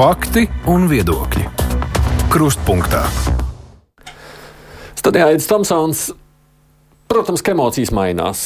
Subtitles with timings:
[0.00, 1.42] Fakti un viedokļi.
[2.32, 3.02] Krustpunktā.
[4.96, 6.04] Studijā Aits Tomsons.
[7.04, 8.40] Protams, ka emocijas mainās.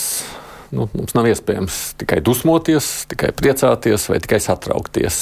[0.74, 5.18] Nu, mums nav iespējams tikai dusmoties, tikai priecāties vai tikai satraukties.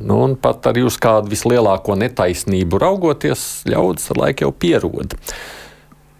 [0.00, 5.18] Nu, pat arī uz kādu vislielāko netaisnību raugoties, ļaudis ar laiku jau pierod.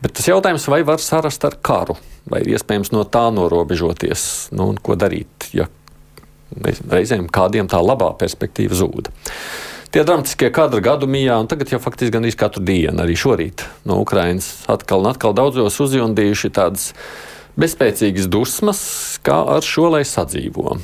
[0.05, 1.97] Bet tas jautājums, vai var sarast ar karu,
[2.29, 5.71] vai ir iespējams no tā norobežoties, nu, un ko darīt, ja
[6.63, 9.11] reizēm kādiem tā labā perspektīva zūd.
[9.95, 14.01] Tie dramatiskie kadri gadu mijā, un tagad jau faktiski gandrīz katru dienu, arī šorīt no
[14.03, 16.89] Ukrainas atkal un atkal daudzos uzjundījuši tādas
[17.55, 18.83] bezspēcīgas dusmas,
[19.23, 20.81] kā ar šo lai sadzīvo.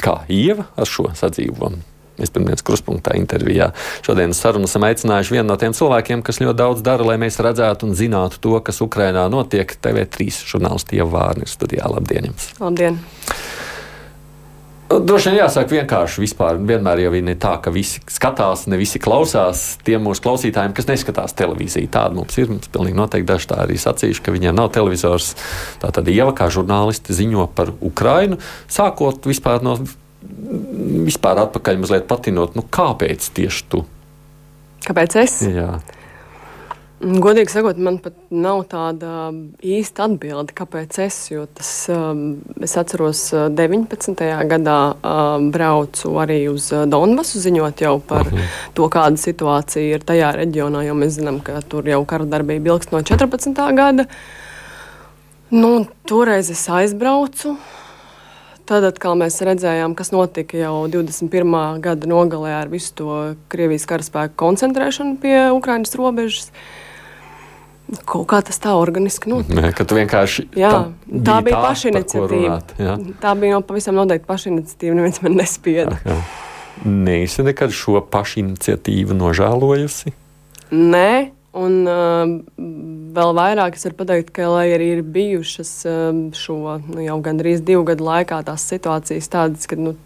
[0.00, 1.74] Kā Ieva ar šo sadzīvo.
[2.20, 3.70] Mēs pirmdienas kruspunktā intervijā
[4.04, 7.88] šodienas sarunu esam aicinājuši vienu no tiem cilvēkiem, kas ļoti daudz dara, lai mēs redzētu
[7.88, 9.76] un zinātu to, kas Ukrainā notiek.
[9.80, 11.88] TV3 žurnālisti Ieva Vārni ir studijā.
[11.92, 12.32] Labdien!
[12.32, 12.52] Jums.
[12.60, 13.00] Labdien!
[14.90, 16.56] Droši vien jāsaka vienkārši vispār.
[16.66, 19.78] Vienmēr jau ir tā, ka visi skatās, ne visi klausās.
[19.86, 22.50] Tiem mūsu klausītājiem, kas neskatās televīziju, tāda mums ir.
[22.50, 25.36] Mums pilnīgi noteikti daži tā arī sacījuši, ka viņiem nav televizors.
[25.78, 29.78] Tā tad Ieva kā žurnālisti ziņo par Ukrainu, sākot vispār no
[31.06, 33.84] vispār atpakaļ mazliet patinot, nu kāpēc tieši tu?
[34.86, 35.38] Kāpēc es?
[35.46, 35.78] Jā.
[37.00, 39.30] Godīgi sakot, man pat nav tāda
[39.64, 41.16] īsta atbilde, kāpēc es.
[41.56, 43.22] Tas, um, es atceros,
[43.56, 44.20] 19.
[44.50, 48.50] gadā um, braucu arī uz Donbasu, ziņot jau par uh mhm.
[48.76, 52.92] to, kāda situācija ir tajā reģionā, jo mēs zinām, ka tur jau kara darbība ilgst
[52.92, 53.56] no 14.
[53.78, 54.04] gada.
[55.50, 57.54] Nu, toreiz es aizbraucu.
[58.68, 61.80] Tad atkal mēs redzējām, kas notika jau 21.
[61.80, 63.16] gada nogalē ar visu to
[63.48, 66.52] Krievijas karaspēku koncentrēšanu pie Ukraiņas robežas.
[66.52, 66.79] Uh,
[68.06, 69.56] Kaut kā tas tā organiski notika.
[69.58, 70.46] Nē, ka tu vienkārši.
[70.58, 72.60] Jā, tā, tā bija pašiniciatīva.
[73.22, 74.96] Tā bija jau pavisam noteikti pašiniciatīva.
[75.00, 75.98] Neviens man nespieda.
[76.04, 76.48] Jā, jā.
[76.86, 80.14] Neesi nekad šo pašiniciatīvu nožēlojusi?
[80.70, 81.10] Nē,
[81.60, 82.30] un uh,
[83.16, 87.64] vēl vairāk es varu pateikt, ka, lai arī ir bijušas uh, šo nu, jau gandrīz
[87.66, 89.76] divu gadu laikā tās situācijas tādas, ka.
[89.80, 89.96] Nu,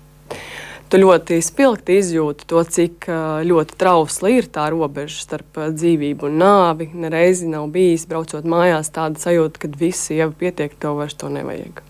[0.91, 3.09] tu ļoti spilgti izjūti to, cik
[3.49, 6.91] ļoti trausla ir tā robeža starp dzīvību un nāvi.
[6.95, 11.83] Nereizi nav bijis, braucot mājās, tāda sajūta, ka visi jau pietiek, to vairs to nevajag.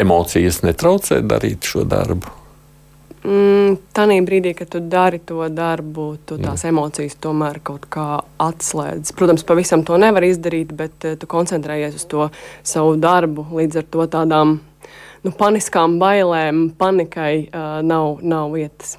[0.00, 2.40] Emocijas netraucē darīt šo darbu.
[3.20, 6.70] Mm, Tanī brīdī, kad tu dari to darbu, tu tās mm.
[6.70, 9.12] emocijas tomēr kaut kā atslēdz.
[9.18, 12.30] Protams, pavisam to nevar izdarīt, bet tu koncentrējies uz to
[12.64, 13.44] savu darbu.
[13.58, 14.56] Līdz ar to tādām
[15.26, 18.96] nu, paniskām bailēm, panikai uh, nav, nav vietas.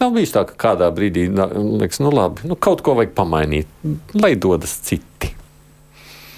[0.00, 3.70] Nav bijis tā, ka kādā brīdī liekas, nu labi, nu kaut ko vajag pamainīt,
[4.18, 5.30] lai dodas citi.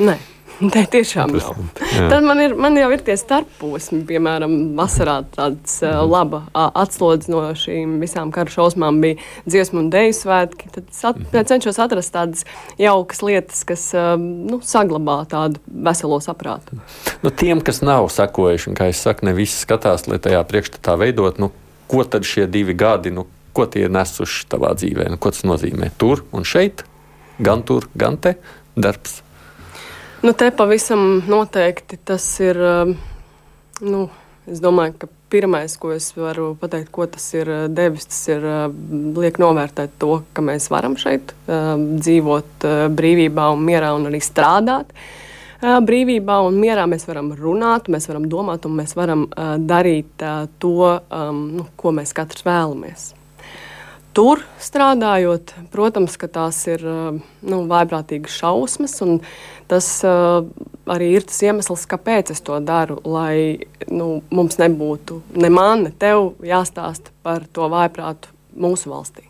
[0.04, 0.18] Nē.
[0.74, 1.56] Nē, tiešām nav.
[1.82, 7.32] Tad man, ir, man jau ir tie starposmi, piemēram, vasarā tāds uh, laba uh, atslodze
[7.32, 9.18] no šīm visām kara šausmām bija
[9.50, 10.70] dziesmu un dēļu svētki.
[10.76, 11.48] Tad es at, mhm.
[11.50, 12.46] cenšos atrast tādas
[12.80, 16.78] jaukas lietas, kas uh, nu, saglabā tādu veselo saprātu.
[17.24, 20.94] Nu, tiem, kas nav sekojuši, un kā es saku, ne visi skatās, lai tajā priekšstatā
[21.00, 21.50] veidot, nu,
[21.90, 25.44] ko tad šie divi gadi, nu, ko tie ir nesuši tavā dzīvē, nu, ko tas
[25.46, 26.86] nozīmē tur un šeit,
[27.42, 28.36] gan tur, gan te
[28.74, 29.23] darbs.
[30.24, 32.56] Nu, te pavisam noteikti tas ir.
[32.56, 32.94] Um,
[33.84, 34.06] nu,
[34.48, 38.46] es domāju, ka pirmais, ko es varu pateikt, ko tas ir uh, devis, tas ir
[38.48, 38.62] uh,
[39.20, 44.22] liek novērtēt to, ka mēs varam šeit um, dzīvot uh, brīvībā un mierā un arī
[44.24, 44.96] strādāt.
[45.64, 49.22] Brīvībā un mierā mēs varam runāt, mēs varam domāt un mēs varam
[49.64, 50.24] darīt
[50.60, 53.06] to, um, nu, ko mēs katrs vēlamies.
[54.14, 59.16] Tur strādājot, protams, ka tās ir nu, vaiprātīgas šausmas, un
[59.70, 60.44] tas uh,
[60.90, 62.98] arī ir tas iemesls, kāpēc es to daru.
[63.04, 69.28] Lai nu, mums nebūtu ne man, ne tev jāstāsta par to vaiprātu mūsu valstī.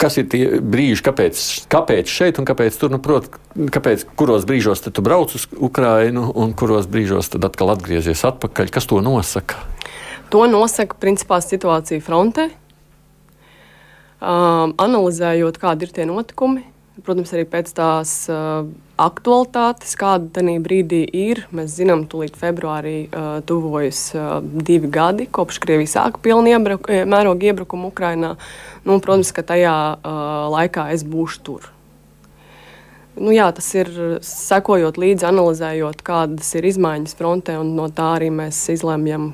[0.00, 1.40] Kas ir tie brīži, kāpēc,
[1.72, 2.90] kāpēc šeit un kāpēc tur?
[2.92, 8.26] Nu, prot, kāpēc, kuros brīžos tu brauc uz Ukrajinu un kuros brīžos tad atkal atgriezies
[8.28, 8.72] atpakaļ?
[8.74, 9.62] Kas to nosaka?
[10.34, 12.50] To nosaka principā situācija frontē.
[14.24, 16.62] Um, analizējot, kādi ir tie notikumi,
[17.02, 18.68] protams, arī pēc tās uh,
[19.00, 21.42] aktualitātes, kāda tajā brīdī ir.
[21.54, 27.50] Mēs zinām, ka februārī uh, tuvojas uh, divi gadi, kopš Krievija sāka pilnu iebruk, mērogu
[27.50, 28.34] iebrukumu Ukrajinā.
[28.86, 30.24] Nu, protams, ka tajā uh,
[30.54, 31.70] laikā es būšu tur.
[33.14, 33.90] Nu, jā, tas ir
[34.26, 39.32] sekojot līdzi, analizējot, kādas ir izmaiņas frontē, un no tā arī mēs izlemjam,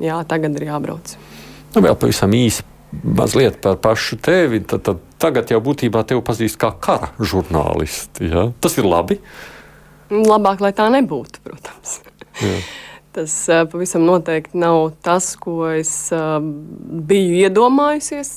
[0.00, 1.12] jā, tagad ir jābrauc.
[1.74, 4.62] Nu, vēl pavisam īsi mazliet par pašu tevi.
[4.64, 8.30] Tad, tad tagad jau būtībā tevi pazīst kā kara žurnālisti.
[8.32, 8.48] Ja?
[8.62, 9.18] Tas ir labi.
[10.08, 11.98] Labāk, lai tā nebūtu, protams.
[12.40, 12.60] Jā.
[13.18, 13.32] Tas
[13.72, 15.90] pavisam noteikti nav tas, ko es
[17.10, 18.30] biju iedomājusies,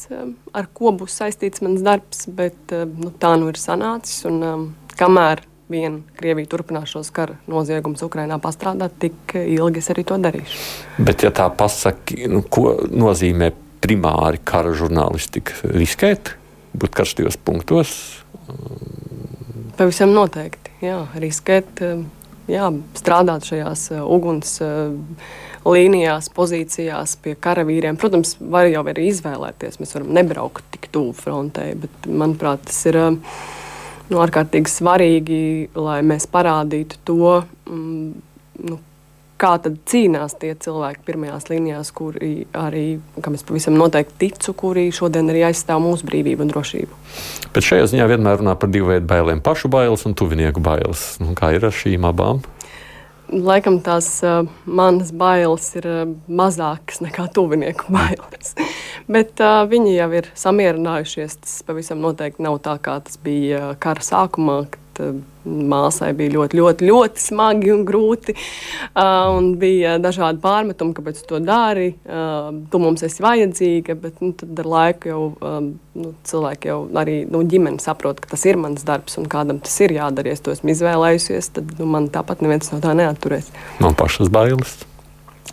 [0.57, 4.24] ar ko būs saistīts mans darbs, bet nu, tā nu ir sanācis.
[4.27, 10.18] Un, kamēr vien Krievija turpinās šos kara noziegumus Ukrajinā pastrādāt, tik ilgi es arī to
[10.19, 10.63] darīšu.
[11.00, 16.35] Bet, ja tā pasaki, nu, ko nozīmē primāri kara žurnālistika, riskēt,
[16.77, 17.93] būt karstajos punktos?
[19.77, 21.81] Pavisam noteikti, jā, riskēt,
[22.51, 22.67] jā,
[22.97, 24.93] strādāt šajās uh, uguns uh,
[25.67, 27.97] līnijās, pozīcijās pie karavīriem.
[28.01, 33.01] Protams, var jau arī izvēlēties, mēs varam nebraukt tik tuvu frontē, bet manuprāt, tas ir.
[34.11, 35.43] Nu, ārkārtīgi svarīgi,
[35.79, 37.35] lai mēs parādītu to,
[37.71, 38.09] mm,
[38.67, 38.79] nu,
[39.41, 42.85] kā tad cīnās tie cilvēki pirmajās līnijās, kuri arī,
[43.25, 47.01] kam es pavisam noteikti ticu, kuri šodien arī aizstāv mūsu brīvību un drošību.
[47.55, 51.17] Bet šajā ziņā vienmēr runā par divu veidu bailēm- pašu bailes un tuvinieku bailes.
[51.19, 52.43] Nu, kā ir ar šīm abām?
[53.31, 58.55] Laikam tās uh, manas bailes ir uh, mazākas nekā tuvinieku bailes.
[59.07, 61.38] Bet uh, viņi jau ir samierinājušies.
[61.39, 64.81] Tas pavisam noteikti nav tā, kā tas bija kara sākumā, kad
[65.45, 68.36] māsai bija ļoti, ļoti, ļoti smagi un grūti.
[68.92, 71.92] Uh, un bija dažādi pārmetumi, kāpēc tu to dari.
[72.06, 77.18] Uh, tu mums esi vajadzīga, bet nu, ar laiku jau um, nu, cilvēki jau arī
[77.31, 80.31] nu, ģimene saprot, ka tas ir mans darbs un kādam tas ir jādara.
[80.31, 83.51] Ja es to esmu izvēlējusies, tad nu, man tāpat neviens no tā neatturēs.
[83.83, 84.80] Man pašas bailes.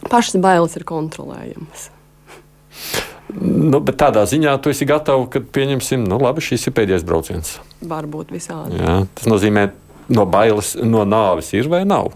[0.09, 1.89] Pašas bailes ir kontrolējamas.
[3.36, 7.58] Nu, bet tādā ziņā tu esi gatavs, ka pieņemsim, nu, labi, šis ir pēdējais brauciens.
[7.84, 8.80] Varbūt visādi.
[8.80, 9.69] Jā, tas nozīmē,
[10.16, 12.14] no bailes, no nāves ir vai nav.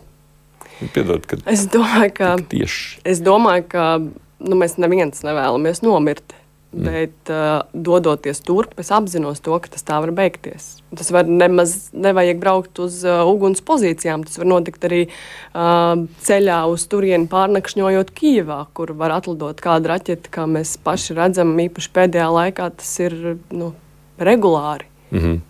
[0.95, 3.03] Piedod, es domāju, ka, tieši.
[3.07, 6.35] es domāju, ka nu, mēs neviens nevēlamies nomirt.
[6.73, 6.87] Mm.
[6.89, 10.79] Bet, uh, dodoties turp, es apzinos to, ka tas tā var beigties.
[10.97, 14.23] Tas var nemaz nevajag braukt uz uh, uguns pozīcijām.
[14.25, 20.33] Tas var notikt arī uh, ceļā uz turieni pārnakšņojot Kijavā, kur var atlidot kādu raķeti,
[20.33, 23.19] kā mēs paši redzam, īpaši pēdējā laikā tas ir
[23.53, 23.75] nu,
[24.17, 24.89] regulāri.
[25.11, 25.43] Mm -hmm.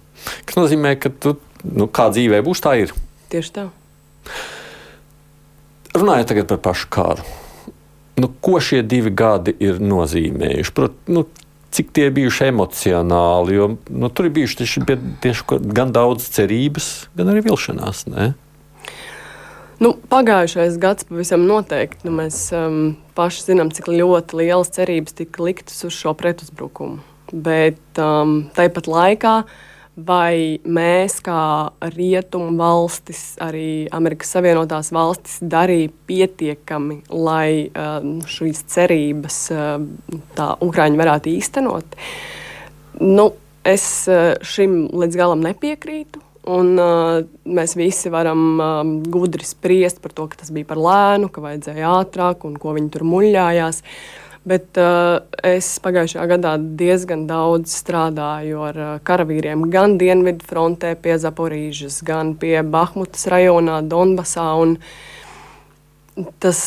[0.47, 2.95] Tas nozīmē, ka tu, nu, kā dzīvē būs, tā ir.
[3.31, 3.69] Tieši tā.
[5.95, 7.42] Runājot tagad par pašu kāru
[8.17, 10.75] nu, ko šie divi gadi ir nozīmējuši.
[10.77, 11.25] Prot, nu,
[11.73, 14.85] cik tie bijuši emocionāli, jo nu, tur ir bijuši tieši,
[15.25, 18.05] tieši gan daudz cerības, gan arī vilšanās.
[18.13, 18.33] Ne?
[19.83, 22.07] Nu, pagājušais gads pavisam noteikti.
[22.07, 27.01] Nu, mēs um, paši zinām, cik ļoti lielas cerības tika liktas uz šo pretuzbrukumu.
[27.33, 29.61] Bet um, tāpat laikā uh,
[29.97, 39.39] vai mēs, kā rietumu valstis, arī Amerikas Savienotās valstis, darīja pietiekami, lai um, šīs cerības
[39.53, 39.87] um,
[40.37, 41.97] tā Ukraiņi varētu īstenot.
[43.05, 43.29] Nu,
[43.69, 46.25] es uh, šim līdz galam nepiekrītu.
[46.53, 51.29] Un, uh, mēs visi varam um, gudri spriest par to, ka tas bija par lēnu,
[51.31, 53.85] ka vajadzēja ātrāk un ko viņi tur muļājās.
[53.85, 60.97] Uh, Bet uh, es pagājušajā gadā diezgan daudz strādāju ar uh, karavīriem gan Dienvidu frontē,
[60.99, 64.49] pie Zaporīžas, gan pie Bahmutas rajonā, Donbasā.
[66.43, 66.65] Tas,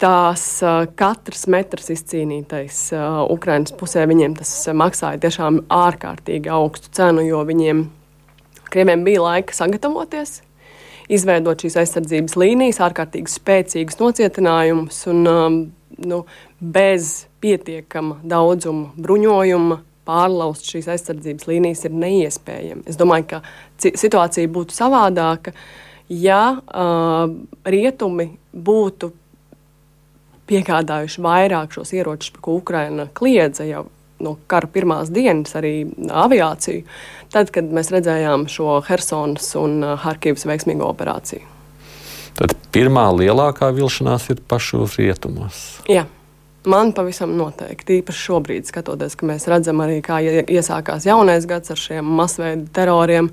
[0.00, 7.28] tās uh, katrs metrs izcīnītais uh, Ukraiņas pusē, viņiem tas maksāja tiešām ārkārtīgi augstu cenu,
[7.28, 7.88] jo viņiem
[8.68, 10.42] Krieviem bija laika sagatavoties
[11.08, 15.00] izveidot šīs aizsardzības līnijas, ārkārtīgi spēcīgus nocietinājumus.
[15.08, 15.58] Un, um,
[16.04, 16.22] nu,
[16.60, 22.86] bez pietiekama daudzuma bruņojuma pārlauzt šīs aizsardzības līnijas ir neiespējami.
[22.88, 23.42] Es domāju, ka
[23.78, 25.52] situācija būtu savādāka,
[26.08, 27.28] ja uh,
[27.68, 29.12] rietumi būtu
[30.48, 33.84] piegādājuši vairāk šos ieročus, par ko Ukraina kliedza jau
[34.24, 35.74] no kara pirmās dienas, arī
[36.08, 36.82] aviāciju,
[37.34, 41.57] tad, kad mēs redzējām šo Helsinas un Harkivas veiksmīgo operāciju.
[42.38, 45.64] Tad pirmā lielākā vilšanās ir pašos rietumos.
[45.90, 46.06] Jā.
[46.68, 51.80] Man pavisam noteikti, īpaši šobrīd, skatoties, ka mēs redzam arī, kā iesākās jaunais gads ar
[51.80, 53.30] šiem masveida teroriem.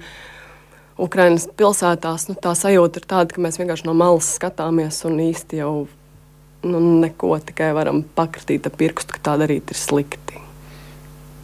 [1.02, 5.60] Ukraiņas pilsētās nu, tā sajūta ir tāda, ka mēs vienkārši no malas skatāmies un īsti
[5.60, 5.74] jau
[6.66, 10.42] nu, neko tikai varam pakritīt ar pirkstu, ka tā darīt ir slikti.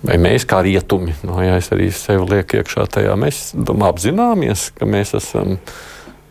[0.01, 3.91] Vai mēs kā rietumi, no, nu, ja es arī sev lieku iekšā tajā, mēs domā,
[3.91, 5.59] apzināmies, ka mēs esam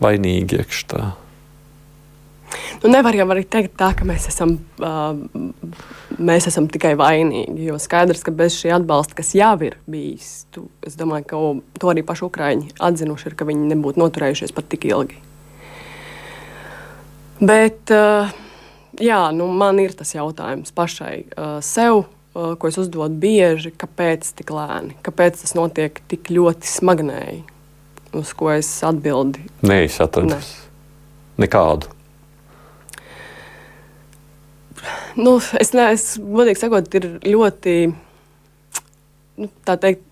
[0.00, 1.10] vainīgi iekšā.
[2.82, 5.12] Nu, nevar jau arī teikt, tā, ka mēs esam, uh,
[6.18, 7.66] mēs esam tikai vainīgi.
[7.68, 11.40] Jo skaidrs, ka bez šī atbalsta, kas jau ir bijis, tu, es domāju, ka
[11.82, 15.20] to arī paši ukrāņi atzinuši, ir, ka viņi nebūtu noturējušies pat tik ilgi.
[17.40, 18.32] Bet uh,
[19.00, 22.06] jā, nu, man ir tas jautājums pašai uh, sev.
[22.30, 27.40] Ko es uzdodu bieži, kāpēc tik lēni, kāpēc tas notiek tik ļoti smagnēji,
[28.16, 29.42] uz ko es atbildi.
[29.66, 30.40] Nē, es atradu ne.
[31.40, 31.90] nekādu.
[35.20, 37.74] Nu, es neesmu, godīgi sakot, ir ļoti.
[39.40, 40.04] Nu, tā teikt,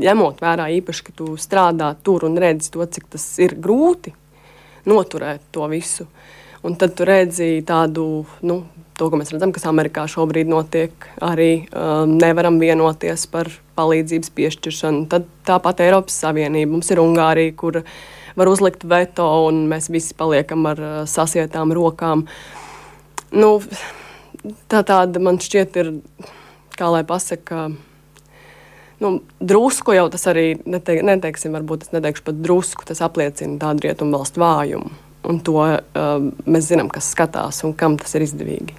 [0.00, 4.12] ņemot vērā īpaši, ka tu strādā tur un redzi to, cik tas ir grūti
[4.88, 6.06] noturēt to visu.
[6.64, 8.04] Un tad tu redzi tādu,
[8.44, 8.60] nu,
[9.00, 10.92] to, ko mēs redzam, kas Amerikā šobrīd notiek,
[11.24, 15.06] arī um, nevaram vienoties par palīdzības piešķiršanu.
[15.12, 17.80] Tad tāpat Eiropas Savienība, mums ir Ungārija, kur
[18.36, 22.26] var uzlikt veto, un mēs visi paliekam ar uh, sasietām rokām.
[23.32, 23.54] Nu,
[24.68, 25.94] tā tāda man šķiet ir,
[26.76, 27.68] kā lai pasaka,
[29.00, 33.88] nu, drusku jau tas arī, neteik, neteiksim, varbūt es neteikšu pat drusku, tas apliecina tādu
[33.88, 34.92] rietumu valstu vājumu.
[35.30, 35.80] Un to uh,
[36.48, 38.76] mēs zinām, kas skatās un kam tas ir izdevīgi.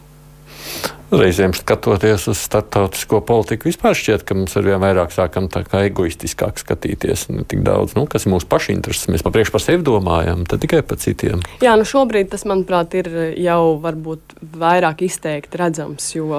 [1.12, 5.82] Reizēm skatoties uz starptautisko politiku, vispār šķiet, ka mums ar vien vairāk sākam tā kā
[5.90, 7.26] egoistiskāk skatīties.
[7.36, 9.10] Ne tik daudz, nu, kas ir mūsu pašu intereses.
[9.12, 11.44] Mēs papriekš par sevi domājam, tad tikai par citiem.
[11.60, 13.12] Jā, nu šobrīd tas, manuprāt, ir
[13.44, 16.30] jau varbūt vairāk izteikti redzams, jo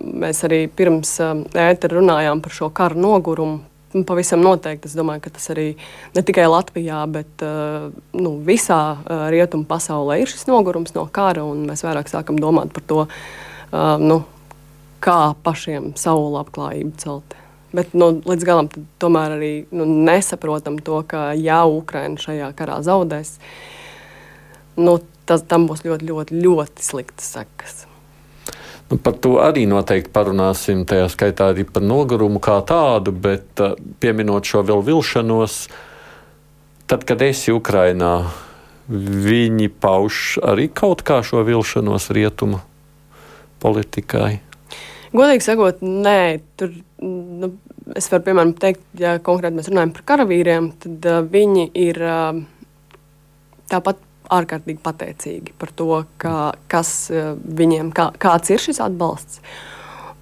[0.00, 1.10] mēs arī pirms
[1.52, 3.60] ētera runājām par šo karu nogurumu.
[4.08, 5.70] Pavisam noteikti es domāju, ka tas arī
[6.16, 8.80] ne tikai Latvijā, bet nu, visā
[9.32, 13.06] rietumu pasaulē ir šis nogurums no kara, un mēs vairāk sākam domāt par to,
[13.72, 14.22] nu,
[15.04, 17.36] kā pašiem savu labklājību celt.
[17.72, 18.70] Bet nu, līdz galam
[19.00, 23.34] tomēr arī nu, nesaprotam to, ka ja Ukraina šajā karā zaudēs,
[24.80, 24.96] nu,
[25.28, 27.84] tas, tam būs ļoti, ļoti, ļoti sliktas sekas.
[28.88, 33.60] Nu, par to arī noteikti parunāsim, tajā skaitā arī par nogurumu kā tādu, bet
[34.00, 35.58] pieminot šo vēl vilšanos,
[36.88, 38.14] tad, kad esi Ukrainā,
[38.88, 42.62] viņi pauž arī kaut kā šo vilšanos rietumu
[43.62, 44.38] politikai.
[45.16, 47.54] Godīgi sakot, nē, tur nu,
[47.96, 52.42] es varu piemēram teikt, ja konkrēti mēs runājam par karavīriem, tad uh, viņi ir uh,
[53.72, 55.88] tāpat ārkārtīgi pateicīgi par to,
[56.20, 56.34] ka,
[56.68, 59.40] kas viņiem, kā, kāds ir šis atbalsts.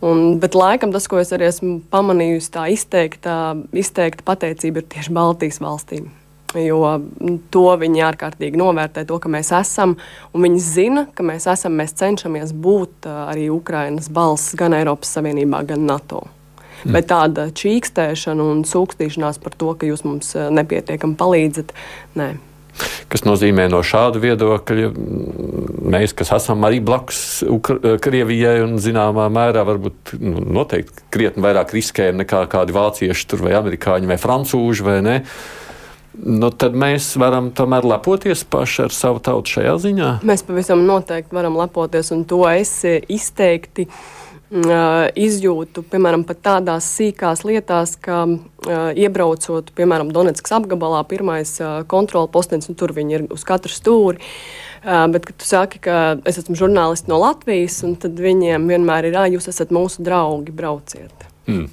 [0.07, 5.15] Un, bet laikam tas, ko es arī esmu pamanījusi, tā izteikta, izteikta pateicība ir tieši
[5.17, 6.11] Baltijas valstīm.
[6.55, 6.79] Jo
[7.53, 9.97] to viņi ārkārtīgi novērtē, to, ka mēs esam.
[10.37, 15.85] Viņi zina, ka mēs esam, mēs cenšamies būt arī Ukrainas balss gan Eiropas Savienībā, gan
[15.89, 16.23] NATO.
[16.85, 16.95] Mm.
[16.95, 21.75] Bet tāda čīkstēšana un sūkstīšanās par to, ka jūs mums nepietiekami palīdzat,
[22.21, 22.35] nē.
[23.09, 24.89] Kas nozīmē no šāda viedokļa,
[25.95, 27.21] mēs, kas esam arī blakus
[28.05, 33.55] Krievijai un zināmā mērā varbūt nu, noteikti krietni vairāk riskējam nekā kādi vācieši tur vai
[33.57, 35.17] amerikāņi vai francūži vai ne.
[36.17, 40.13] Nu, tad mēs varam tomēr lepoties paši ar savu tautu šajā ziņā.
[40.27, 43.99] Mēs pavisam noteikti varam lepoties, un to es izteikti uh,
[44.47, 48.25] izjūtu, piemēram, pat tādās sīkās lietās, ka
[48.95, 51.57] iebraucot, piemēram, Donetskas apgabalā, pirmais
[51.91, 54.23] kontrola postenis, un tur viņi ir uz katru stūri.
[54.87, 59.27] Bet, kad tu saki, ka es esmu žurnālists no Latvijas, tad viņiem vienmēr ir, ah,
[59.27, 61.27] jūs esat mūsu draugi, brauciet.
[61.51, 61.67] Mm.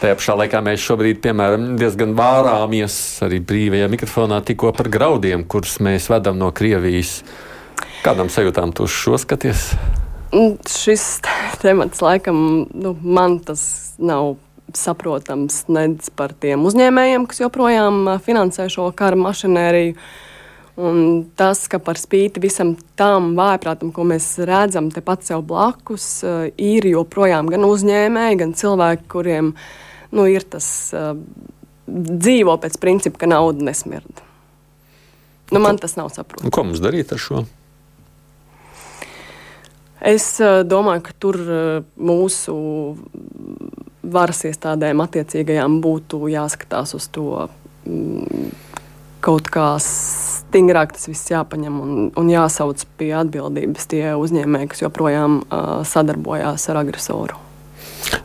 [0.00, 5.78] Tajā pašā laikā mēs šobrīd, piemēram, diezgan vārāmies arī brīvajā mikrofonā tikko par graudiem, kurus
[5.84, 7.20] mēs vedam no Krievijas.
[8.04, 9.70] Kādam sajūtām tu šo skaties?
[10.68, 11.22] Šis
[11.62, 14.34] temats laikam nu, man tas nav
[14.74, 19.94] saprotams nedz par tiem uzņēmējiem, kas joprojām finansē šo kara mašinēriju.
[20.74, 26.08] Un tas, ka par spīti visam tam vājprātam, ko mēs redzam tepat sev blakus,
[26.58, 29.52] ir joprojām gan uzņēmēji, gan cilvēki, kuriem
[30.14, 30.66] nu, ir tas
[31.86, 34.24] dzīvo pēc principa, ka nauda nesmird.
[35.52, 36.50] Nu, man tas nav saprotams.
[36.50, 37.44] Ko mums darīt ar šo?
[40.04, 41.38] Es domāju, ka tur
[41.96, 42.54] mūsu
[44.04, 47.46] varas iestādēm attiecīgajām būtu jāskatās uz to
[47.86, 48.50] mm,
[49.24, 55.40] kaut kā stingrāk tas viss jāpaņem un, un jāsauc pie atbildības tie uzņēmēji, kas joprojām
[55.44, 57.43] uh, sadarbojās ar agresoru.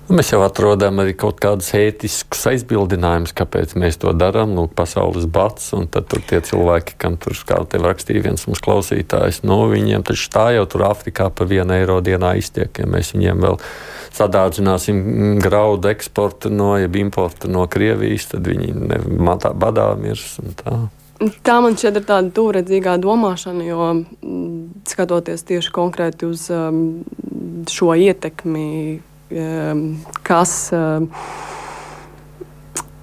[0.09, 4.55] Nu, mēs jau atrodam arī kaut kādus ētiskus aizbildinājumus, kāpēc mēs to darām.
[4.57, 8.63] Lūk, pasaules bats, un tad tur tie cilvēki, kam tur, kā te rakstīja viens mums
[8.65, 13.13] klausītājs, no viņiem taču tā jau tur Āfrikā par vienu eiro dienā iztiek, ja mēs
[13.13, 13.59] viņiem vēl
[14.17, 15.03] sadārdzināsim
[15.43, 20.79] graudu eksportu no, jeb importu no Krievijas, tad viņi nematā badā mirs un tā.
[21.45, 24.57] Tā man šķiet ir tāda tūredzīgā domāšana, jo mm,
[24.89, 27.03] skatoties tieši konkrēti uz um,
[27.69, 28.65] šo ietekmi
[30.25, 31.05] kas ehm,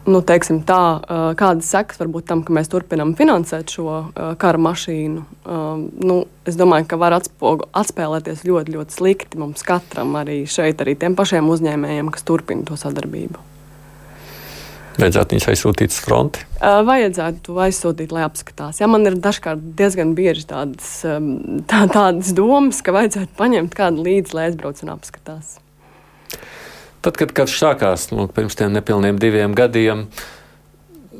[0.06, 4.58] nu, tā, eh, kādas sekas var būt tam, ka mēs turpinām finansēt šo uh, kara
[4.58, 5.24] mašīnu.
[5.44, 10.80] Uh, nu, es domāju, ka var atspogu, atspēlēties ļoti, ļoti slikti mums katram, arī šeit,
[10.80, 13.42] arī tiem pašiem uzņēmējiem, kas turpina to sadarbību.
[14.96, 16.46] Vajadzētu viņus aizsūtīt uz fronti.
[16.56, 18.80] Uh, vajadzētu aizsūtīt, lai apskatās.
[18.80, 24.38] Ja man ir dažkārt diezgan bieži tādas, tā, tādas domas, ka vajadzētu paņemt kādu līdzi,
[24.38, 25.58] lai aizbrauc un apskatās.
[27.06, 30.08] Tad, kad karš sākās nu, pirms tiem nepilniem diviem gadiem,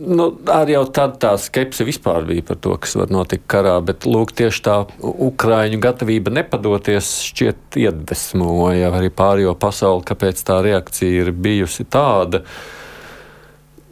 [0.01, 4.07] nu, arī jau tad tā skepse vispār bija par to, kas var notikt karā, bet
[4.09, 11.33] lūk, tieši tā Ukraiņu gatavība nepadoties šķiet iedvesmoja arī pārējo pasauli, kāpēc tā reakcija ir
[11.33, 12.43] bijusi tāda.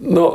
[0.05, 0.27] Nu,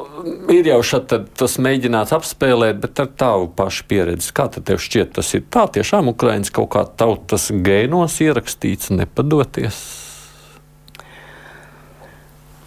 [0.50, 5.34] ir jau šādi tas mēģināts apspēlēt, bet ar tavu pašu pieredzi, kā tev šķiet, tas
[5.36, 9.84] ir tā tiešām Ukraiņas kaut kā tautas gēnos ierakstīts, nepadoties?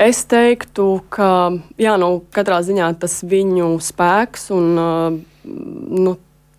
[0.02, 6.14] Es teiktu, ka jā, nu, katrā ziņā tas viņu spēks un nu,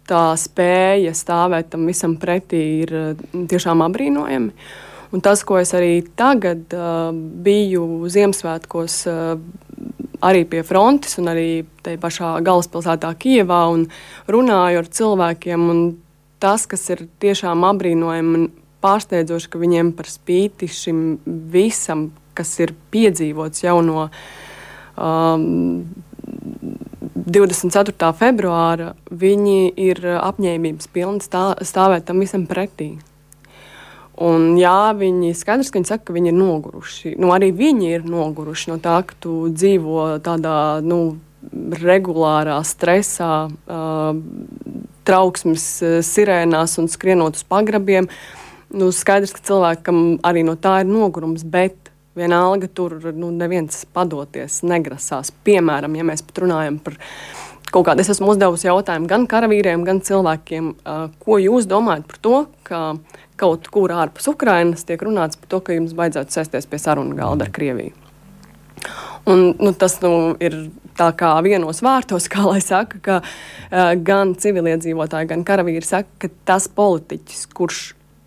[0.07, 2.93] tā spēja stāvēt tam visam pretī ir
[3.33, 4.53] tiešām apbrīnojami.
[5.13, 9.35] Un tas, ko es arī tagad uh, biju Ziemassvētkos uh,
[10.23, 11.47] arī pie frontes, un arī
[11.85, 13.85] tajā pašā galvaspilsētā Kijevā, un
[14.31, 15.69] runāju ar cilvēkiem.
[16.43, 18.49] Tas, kas ir tiešām apbrīnojami un
[18.83, 21.05] pārsteidzoši, ka viņiem par spīti šim
[21.53, 24.07] visam, kas ir piedzīvots jau no
[24.97, 25.85] um,
[27.23, 28.11] 24.
[28.19, 32.95] februāra, viņi ir apņēmības pilni stā, stāvēt tam visam pretī.
[34.23, 37.15] Un, jā, viņi skaidrs, ka viņi saka, ka viņi ir noguruši.
[37.21, 41.17] Nu, arī viņi ir noguruši no tā, ka tu dzīvo tādā nu,
[41.81, 44.13] regulārā stresā, uh,
[45.03, 45.65] trauksmes
[46.05, 48.07] sirēnās un skrienot uz pagrabiem.
[48.73, 51.82] Nu, skaidrs, ka cilvēkam arī no tā ir nogurums, bet
[52.17, 55.33] vienalga tur nu, neviens padoties negrasās.
[55.45, 56.99] Piemēram, ja mēs pat runājam par
[57.73, 60.69] kaut kādu, es esmu uzdevusi jautājumu gan karavīriem, gan cilvēkiem,
[61.23, 62.83] ko jūs domājat par to, ka
[63.39, 67.47] kaut kur ārpus Ukrainas tiek runāts par to, ka jums vajadzētu sēsties pie sarunu galda
[67.47, 67.57] ar mhm.
[67.57, 67.99] Krieviju.
[69.23, 70.57] Un, nu, tas nu, ir
[70.99, 76.29] tā kā vienos vārtos, kā lai saka, ka uh, gan civiliedzīvotāji, gan karavīri saka, ka
[76.49, 77.83] tas politiķis, kurš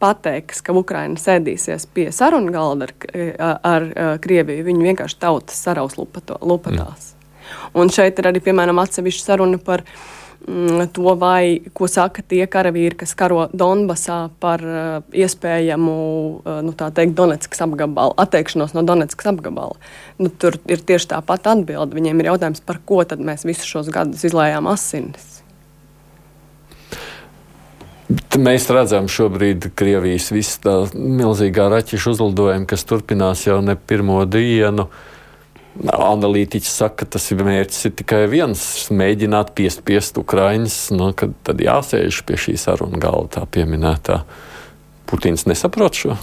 [0.07, 2.95] pateiks, ka Ukraina sēdīsies pie sarunu galda ar,
[3.37, 7.13] ar, ar Krieviju, viņi vienkārši tautas saraus lupato, lupatās.
[7.13, 7.73] Mm.
[7.83, 9.85] Un šeit ir arī, piemēram, atsevišķa saruna par
[10.49, 16.75] Mm, to, vai, ko saka tie karavīri, kas karo Donbasā par uh, iespējamu uh, nu,
[16.77, 19.75] teikt, Donetskas apgabalu, atteikšanos no Donetskas apgabala.
[20.23, 21.99] Nu, tur ir tieši tā pati atbilde.
[21.99, 25.36] Viņiem ir jautājums, par ko tad mēs visus šos gadus izlējām asinis.
[28.07, 34.87] Mēs redzam šobrīd Krievijas visu tā milzīgā raķešu uzlidojumu, kas turpinās jau ne pirmo dienu.
[35.91, 38.63] Analītiķis saka, ka tas ir mērķis ir tikai viens-
[39.03, 44.23] mēģināt piespiest Ukraiņas, nu, kad tad jāsēž pie šī saruna galda, tā pieminētā.
[45.07, 46.17] Putins nesaprot šo.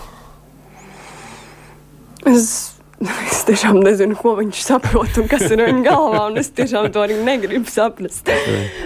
[2.26, 2.73] Es,
[3.32, 7.20] es tiešām nezinu, ko viņš saprot un kas ir viņa galvā, es tiešām to arī
[7.24, 8.32] negribu saprast.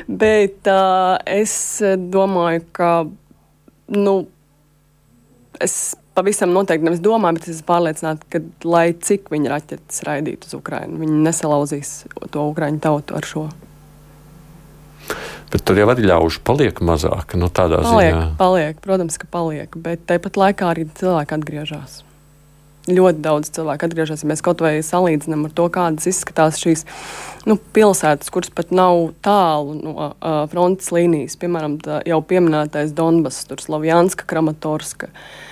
[0.08, 1.54] Bet uh, es
[2.12, 2.92] domāju, ka
[3.94, 4.18] nu,
[5.64, 10.50] es pavisam noteikti nevis domāju, bet es esmu pārliecināta, ka lai cik viņi raķetes raidītu
[10.50, 11.94] uz Ukrajinu, viņi nesalauzīs
[12.34, 13.48] to Ukraiņu tautu ar šo.
[15.48, 17.38] Bet tur jau arī ļaužu paliek mazāk.
[17.40, 18.24] Nu, paliek, ziņā.
[18.40, 22.02] paliek, protams, ka paliek, bet tāpat laikā arī cilvēki atgriežas.
[22.88, 24.24] Ļoti daudz cilvēku atgriežas.
[24.24, 26.86] Ja mēs kaut vai salīdzinām ar to, kādas izskatās šīs
[27.50, 31.36] nu, pilsētas, kuras pat nav tālu no uh, frontes līnijas.
[31.42, 35.12] Piemēram, jau pieminētais Donbass, Slovjanska, Kramatorska.
[35.12, 35.48] Uh,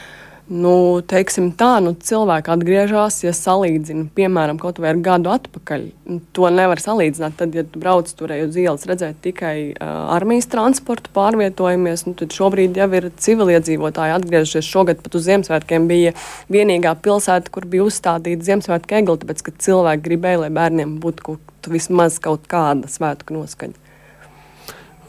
[0.46, 5.86] Nu, teiksim tā, nu, cilvēki atgriežas, ja salīdzina, piemēram, kaut vai ar gadu atpakaļ.
[6.06, 7.34] Nu, to nevar salīdzināt.
[7.40, 12.36] Tad, ja tu brauc tur uz ielas, redzēt tikai uh, armijas transportu, pārvietojamies, nu, tad
[12.38, 14.70] šobrīd jau ir civiliedzīvotāji atgriežušies.
[14.70, 16.14] Šogad pat uz Ziemassvētkiem bija
[16.54, 21.74] vienīgā pilsēta, kur bija uzstādīta Ziemassvētku egli, tāpēc, ka cilvēki gribēja, lai bērniem būtu kaut,
[21.74, 23.85] vismaz kaut kāda svētku noskaņa.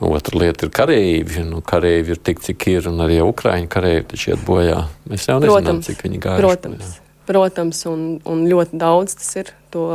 [0.01, 1.43] Otra lieta ir kareivi.
[1.49, 4.83] Nu, kareivi ir tik, cik ir, un arī Ukrāņu kareivi taču iet bojā.
[5.09, 6.43] Mēs jau nezinām, protams, cik viņi gājuši.
[6.45, 7.23] Protams, bojā.
[7.31, 9.53] protams un, un ļoti daudz tas ir.
[9.73, 9.87] To,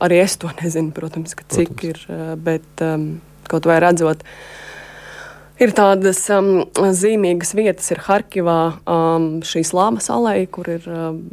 [0.00, 1.84] arī es to nezinu, protams, cik protams.
[1.84, 2.00] ir.
[2.08, 3.08] Eh, bet um,
[3.50, 4.24] kaut vai redzot,
[5.60, 11.26] ir tādas um, zīmīgas vietas, ir Harkivā, um, šī slāma salē, kur ir um,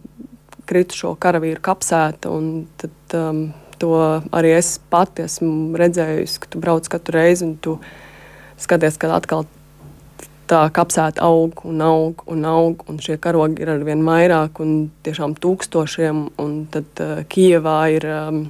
[0.68, 2.36] kritušo karavīru kapsēta.
[2.84, 3.46] Tad, um,
[3.84, 3.92] to
[4.32, 7.76] arī es pati esmu redzējusi, ka tu brauc katru reizi un tu
[8.64, 9.44] skaties, ka atkal
[10.48, 15.36] tā kapsēta aug un aug un aug, un šie karogi ir arvien vairāk un tiešām
[15.44, 16.26] tūkstošiem.
[16.44, 18.44] Un tad uh, Kijevā ir um,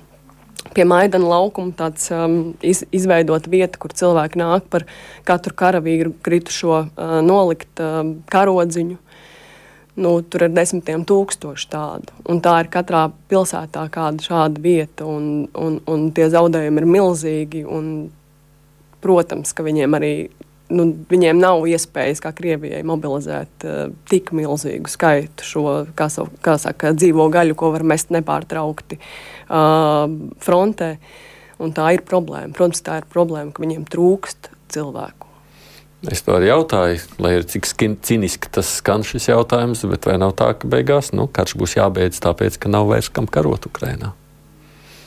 [0.73, 4.87] pie Maidana laukuma tāds um, iz, izveidota vieta, kur cilvēki nāk par
[5.27, 8.99] katru karavīru kritušo uh, nolikt uh, karodziņu.
[9.95, 12.15] Nu, tur ir desmitiem tūkstoši tādu.
[12.29, 17.63] Un tā ir katrā pilsētā kāda šāda vieta, un, un, un tie zaudējumi ir milzīgi.
[17.69, 17.93] Un,
[19.03, 20.13] protams, ka viņiem arī
[20.73, 25.65] nu, viņiem nav iespējas, kā Krievijai, mobilizēt uh, tik milzīgu skaitu šo,
[25.97, 30.07] kā, savu, kā saka, dzīvo gaļu, ko var mest nepārtraukti uh,
[30.43, 30.95] frontē.
[31.63, 32.55] Un tā ir problēma.
[32.55, 35.32] Protams, tā ir problēma, ka viņiem trūkst cilvēku.
[36.11, 37.69] Es to arī jautāju, lai arī cik
[38.03, 42.19] cīniski tas skan šis jautājums, bet vai nav tā, ka beigās nu, karš būs jābeidz
[42.23, 44.11] tāpēc, ka nav vairs kam karot Ukrainā?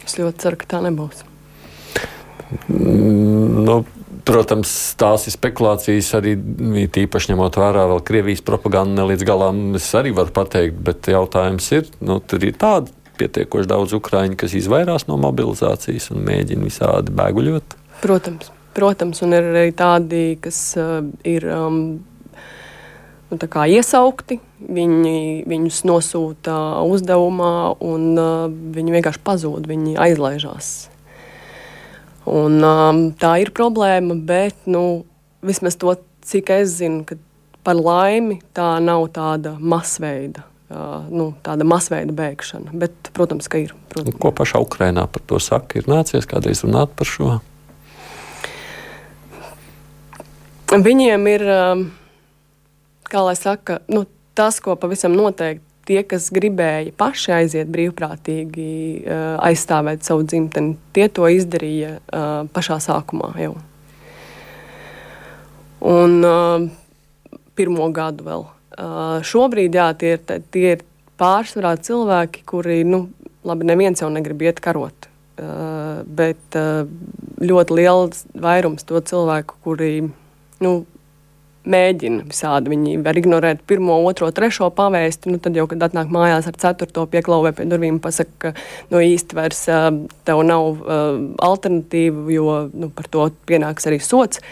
[0.06, 1.20] Es ļoti ceru, ka tā nebūs.
[2.70, 3.76] Mm, nu,
[4.26, 6.32] protams, tās ir spekulācijas arī
[6.94, 9.62] tīpaši ņemot vērā vēl Krievijas propagandu ne līdz galam.
[9.76, 14.56] Es arī varu pateikt, bet jautājums ir, nu, tur ir tādi pietiekoši daudz ukrāņu, kas
[14.56, 17.80] izvairās no mobilizācijas un mēģina visādi bēguļot.
[18.02, 18.55] Protams.
[18.76, 21.78] Protams, un ir arī tādi, kas uh, ir um,
[23.30, 24.40] nu, iesaukti.
[24.56, 26.56] Viņi viņus nosūta
[26.88, 30.74] uzdevumā, un uh, viņi vienkārši pazūd, viņi aizlaižās.
[32.26, 35.04] Un, um, tā ir problēma, bet nu,
[35.46, 35.94] vismaz to,
[36.26, 37.18] cik es zinu, ka
[37.66, 40.46] par laimi tā nav tāda masveida.
[40.66, 43.70] Uh, nu, tāda masveida bēgšana, bet, protams, ka ir.
[43.92, 44.18] Protams.
[44.18, 45.78] Ko pašā Ukrainā par to saka?
[45.78, 47.36] Ir nācies kādreiz runāt par šo?
[50.76, 51.84] Viņiem ir, um,
[53.08, 54.04] kā lai saka, nu,
[54.36, 58.66] tas, ko pavisam noteikti tie, kas gribēja paši aiziet brīvprātīgi,
[59.06, 63.54] uh, aizstāvēt savu dzimteni, tie to izdarīja uh, pašā sākumā jau.
[65.86, 66.66] Un uh,
[67.56, 68.46] pirmo gadu vēl.
[69.24, 70.82] Šobrīd, jā, tie ir, tie ir
[71.16, 73.06] pārsvarā cilvēki, kuri, nu,
[73.46, 75.08] labi, neviens jau negrib iet karot.
[75.36, 76.86] Uh, bet uh,
[77.44, 79.90] ļoti liels vairums to cilvēku, kuri
[80.64, 80.76] nu,
[81.66, 82.70] mēģina visādi.
[82.72, 85.32] Viņi var ignorēt pirmo, otro, trešo pavēsti.
[85.34, 88.54] Nu, tad jau, kad atnāk mājās ar ceturto pieklauvē pie durvīm, pasaka, ka
[88.92, 94.42] nu, īsti vairs tev nav uh, alternatīvu, jo nu, par to pienāks arī sots.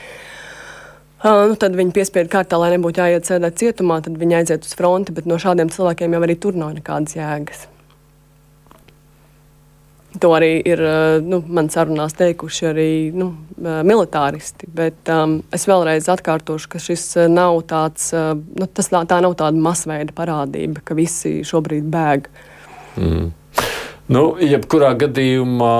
[1.24, 4.74] Uh, nu, tad viņi piespiedu kārtā, lai nebūtu jāiet sēdēt cietumā, tad viņi aiziet uz
[4.76, 7.68] fronti, bet no šādiem cilvēkiem jau arī tur nav nekādas jēgas.
[10.22, 14.68] To arī ir eh, nu, man sarunās teikuši arī nu, eh, militāristi.
[14.70, 19.58] Bet um, es vēlreiz atkārtošu, ka šis eh, nav tāds, nu, tas, tā nav tāda
[19.58, 22.28] masveida parādība, ka visi šobrīd bēg.
[23.00, 23.32] Mm.
[24.14, 25.78] Nu, jebkurā gadījumā.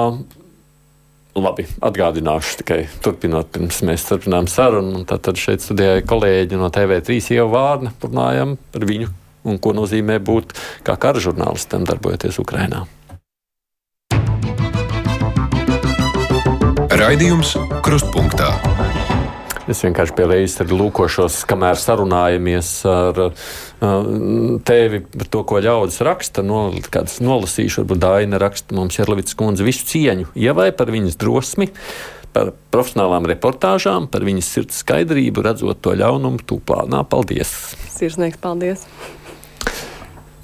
[1.34, 5.02] Labi, atgādināšu tikai turpinot, pirms mēs turpinām sarunu.
[5.02, 7.90] Tad šeit studijāja kolēģi no TV3 jau Vārna.
[8.02, 9.10] Runājam par viņu
[9.50, 10.54] un ko nozīmē būt
[10.86, 12.84] kā kara žurnālistam, darbojoties Ukrajinā.
[16.94, 18.52] Raidījums Krustpunktā.
[19.66, 23.48] Es vienkārši pie reizes lūkošos, kamēr sarunājamies ar uh,
[24.68, 26.44] tevi par to, ko ļaudis raksta.
[26.46, 31.66] No, kādas nolasīšu, varbūt Daina raksta mums Jerlevits kundze visu cieņu, ievai par viņas drosmi,
[32.36, 37.02] par profesionālām reportāžām, par viņas sirds skaidrību, redzot to ļaunumu tūplānā.
[37.10, 37.74] Paldies!
[37.96, 38.86] Sirsnīgs paldies!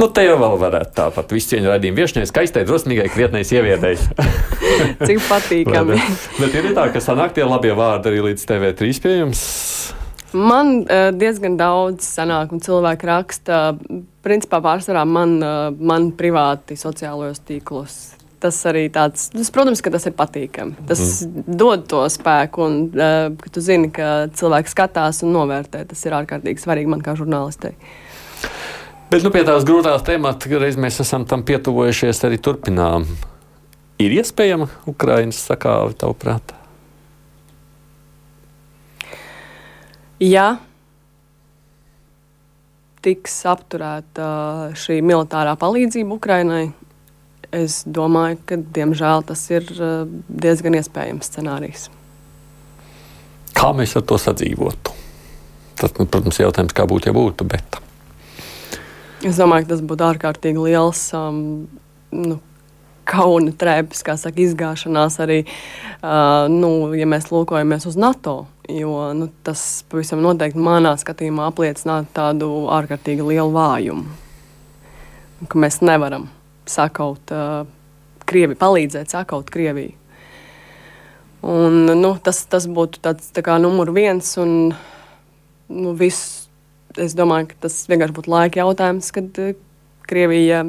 [0.01, 3.99] Nu, te jau vēl varētu tāpat visu cieņu raidījumu viešņai, skaistai, drosmīgai, kvietnei sievietei.
[5.09, 5.99] Cik patīkami.
[6.39, 9.43] Bet ir tā, ka sanāk tie labie vārdi arī līdz TV3 pieejams.
[10.33, 13.61] Man uh, diezgan daudz sanāk, un cilvēki raksta,
[14.25, 18.01] principā pārsvarā man, uh, man privāti sociālajos tīklos.
[18.41, 20.79] Tas arī tāds, tas, protams, ka tas ir patīkami.
[20.89, 21.59] Tas mm.
[21.61, 25.85] dod to spēku, un uh, ka tu zini, ka cilvēks skatās un novērtē.
[25.93, 27.75] Tas ir ārkārtīgi svarīgi man kā žurnālistei.
[29.11, 33.09] Bet nu, pie tās grūtās tēmas, reiz mēs esam tam pietuvojušies, arī turpinām.
[34.01, 36.55] Ir iespējama Ukraiņas sakāve, tavuprāt?
[40.23, 40.61] Ja
[43.03, 44.29] tiks apturēta
[44.79, 46.63] šī militārā palīdzība Ukraiņai,
[47.57, 51.89] es domāju, ka diemžēl tas ir uh, diezgan iespējams scenārijs.
[53.57, 54.95] Kā mēs ar to sadzīvotu?
[55.81, 57.49] Tas, nu, protams, ir jautājums, kā būtu, ja būtu.
[57.49, 57.81] Bet...
[59.21, 61.41] Es domāju, ka tas būtu ārkārtīgi liels um,
[62.17, 62.39] nu,
[63.05, 68.47] kauna trēpes, kā saka, izgāšanās arī, uh, nu, ja mēs lūkojamies uz NATO.
[68.71, 74.09] Jo nu, tas pavisam noteikti manā skatījumā apliecinātu tādu ārkārtīgi lielu vājumu.
[75.51, 76.31] Ka mēs nevaram
[76.71, 77.69] sakaut uh,
[78.31, 79.97] Krieviju, palīdzēt sakaut Krieviju.
[81.45, 84.33] Un, nu, tas, tas būtu tāds tā kā numur viens.
[84.41, 84.71] Un,
[85.69, 86.40] nu, viss
[86.99, 89.59] es domāju, ka tas vienkārši būtu laika jautājums, kad eh,
[90.11, 90.65] Krievija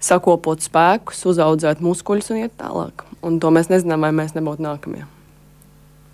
[0.00, 3.04] sakopot spēkus, uzaudzēt muskuļus un iet tālāk.
[3.26, 5.04] Un to mēs nezinām, vai mēs nebūtu nākamie.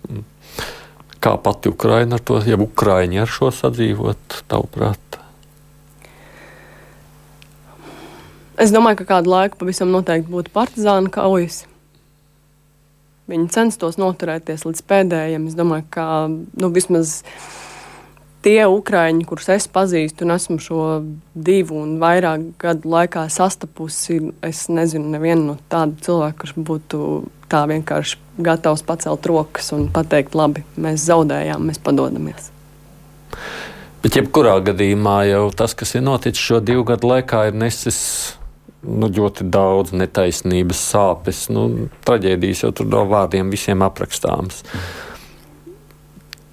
[0.09, 0.25] Mm.
[1.23, 4.99] Kā pati Ukraina ar to, ja Ukraiņi ar šo sadzīvot, tavuprāt?
[8.57, 11.63] Es domāju, ka kādu laiku pavisam noteikti būtu partizāna kaujas.
[13.29, 15.49] Viņi censtos noturēties līdz pēdējiem.
[15.49, 17.19] Es domāju, ka nu, vismaz
[18.47, 20.83] tie ukrāņi, kurus es pazīstu un esmu šo
[21.35, 27.01] divu un vairāk gadu laikā sastapusi, es nezinu nevienu no tādu cilvēku, kurš būtu
[27.51, 32.51] tā vienkārši gatavs pacelt rokas un pateikt, labi, mēs zaudējām, mēs padodamies.
[34.03, 37.99] Bet jebkurā gadījumā jau tas, kas ir noticis šo divu gadu laikā, ir nesis
[38.85, 44.61] nu, ļoti daudz netaisnības, sāpes, nu, traģēdijas jau tur nav vārdiem visiem aprakstāms.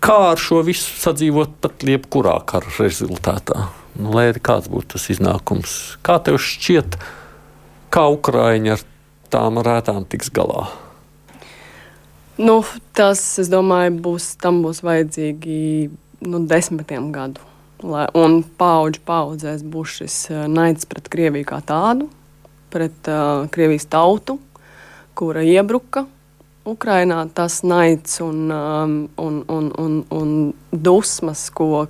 [0.04, 3.68] Kā ar šo visu sadzīvot pat jebkurā kara rezultātā?
[3.94, 6.98] Nu, lai arī kāds būtu tas iznākums, kā tev šķiet,
[7.94, 8.84] kā Ukraiņi ar
[9.32, 10.66] tām rētām tiks galā?
[12.36, 12.60] Nu,
[12.92, 15.58] tas, es domāju, būs, tam būs vajadzīgi
[16.26, 22.08] nu, desmitiem gadu lai, un paudžu paudzēs būs šis eh, naids pret Krieviju kā tādu,
[22.74, 24.40] pret uh, Krievijas tautu,
[25.14, 26.08] kura iebruka
[26.64, 27.22] Ukrainā.
[27.34, 30.30] Tas naids un, um, un, un, un, un
[30.72, 31.86] dusmas, ko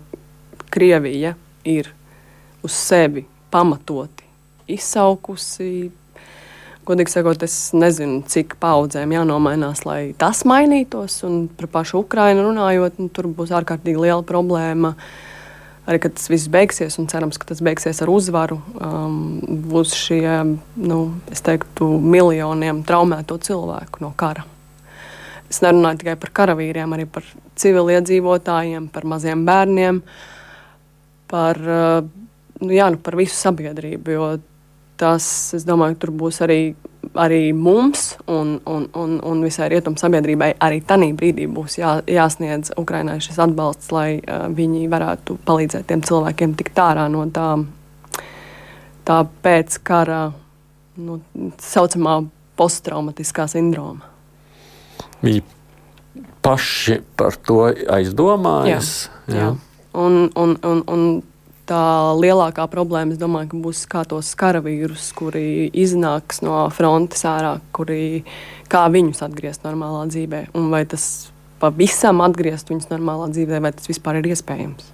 [0.74, 1.34] Krievija
[1.64, 1.90] ir
[2.64, 4.24] uz sevi pamatoti
[4.74, 5.90] izsaukusi.
[6.84, 11.22] Godīgi sakot, es nezinu, cik paudzēm jānomainās, lai tas mainītos.
[11.24, 14.92] Un par pašu Ukrainu runājot, nu, tur būs ārkārtīgi liela problēma
[15.84, 19.18] arī kad tas viss beigsies, un cerams, ka tas beigsies ar uzvaru, um,
[19.68, 20.24] būs šie,
[20.80, 20.98] nu,
[21.32, 24.46] es teiktu, miljoniem traumēto cilvēku no kara.
[25.54, 27.26] Es nerunāju tikai par karavīriem, arī par
[27.62, 30.00] civiliedzīvotājiem, par maziem bērniem,
[31.30, 32.00] par, uh,
[32.64, 34.16] nu, jā, nu, par visu sabiedrību.
[34.16, 34.32] Jo
[34.98, 36.58] tas, es domāju, tur būs arī
[37.14, 42.72] arī mums un, un, un, un visai rietumu sabiedrībai arī tajā brīdī būs jā, jāsniedz
[42.80, 47.50] Ukraiņai šis atbalsts, lai uh, viņi varētu palīdzēt tiem cilvēkiem tikt ārā no tā,
[49.06, 50.24] tā pēckara
[50.96, 51.20] nu,
[51.62, 52.22] saucamā
[52.58, 54.13] posttraumatiskā sindroma.
[55.24, 55.44] Viņi
[56.44, 58.96] paši par to aizdomājas.
[59.26, 59.38] Jā, jā.
[59.38, 59.52] Jā.
[59.94, 61.04] Un, un, un, un
[61.68, 61.80] tā
[62.18, 68.24] lielākā problēma, es domāju, būs kā tos karavīrus, kuri iznāks no frontes ārā, kuri,
[68.72, 70.48] kā viņus atgriezt normālā dzīvē.
[70.58, 71.30] Un vai tas
[71.62, 74.92] pavisam atgriezt viņus normālā dzīvē, vai tas vispār ir iespējams?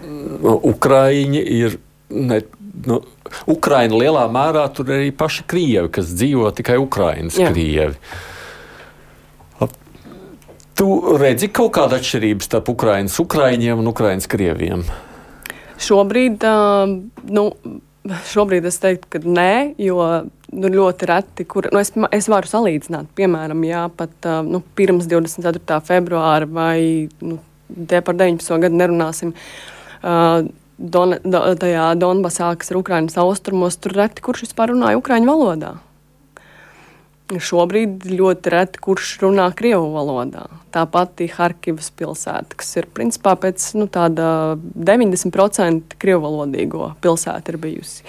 [0.00, 1.78] Nu, Ukraiņi ir.
[2.10, 2.40] Ne,
[2.88, 3.02] nu,
[3.50, 7.98] Ukraina lielā mērā tur ir arī paši krievi, kas dzīvo tikai Ukraiņas krievi.
[10.80, 10.88] Tu
[11.20, 14.84] redzi kaut kādu atšķirību starp Ukraiņas ukrāņiem un Ukraiņas krieviem?
[15.80, 16.44] Šobrīd,
[17.36, 17.42] nu,
[18.30, 19.98] šobrīd es teiktu, ka nē, jo
[20.56, 25.82] nu, ļoti reti, kur nu, es, es varu salīdzināt, piemēram, jā, pat nu, pirms 24.
[25.84, 26.80] februāra vai
[27.20, 27.36] nu,
[27.68, 28.56] par 19.
[28.64, 29.36] gadu nerunāsim.
[30.00, 30.48] Uh,
[30.80, 35.74] Don, do, tajā Donbasā, kas ir Ukraiņas austrumos, tur reti kurš vispār runāja Ukraiņu valodā.
[37.38, 40.48] Šobrīd ļoti reti kurš runā krievu valodā.
[40.74, 48.02] Tāpat ir Harkivas pilsēta, kas ir principā pēc nu, 90% krievu valodīgo pilsēta ir bijusi.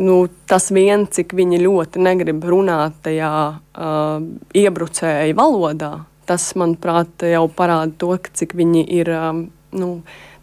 [0.00, 4.24] Nu, tas vien, cik viņi ļoti negrib runāt tajā uh,
[4.56, 5.92] iebrucēju valodā,
[6.28, 9.44] tas, manuprāt, jau parāda to, cik viņi ir um,
[9.76, 9.90] nu,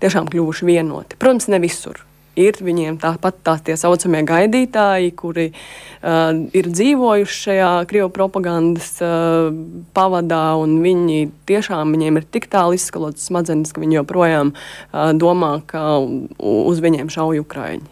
[0.04, 1.18] tiešām kļuvuši vienoti.
[1.18, 2.04] Protams, ne visur
[2.38, 9.50] ir viņiem tāpat tā tie saucamie gaidītāji, kuri uh, ir dzīvojuši šajā krievu propagandas uh,
[9.96, 15.60] pavadā, un viņi tiešām viņiem ir tik tālu izskalotas smadzenes, ka viņi joprojām uh, domā,
[15.70, 16.00] ka
[16.40, 17.88] uz viņiem šauj Ukraiņi.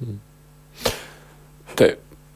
[0.00, 0.18] Hmm.
[1.76, 1.92] Te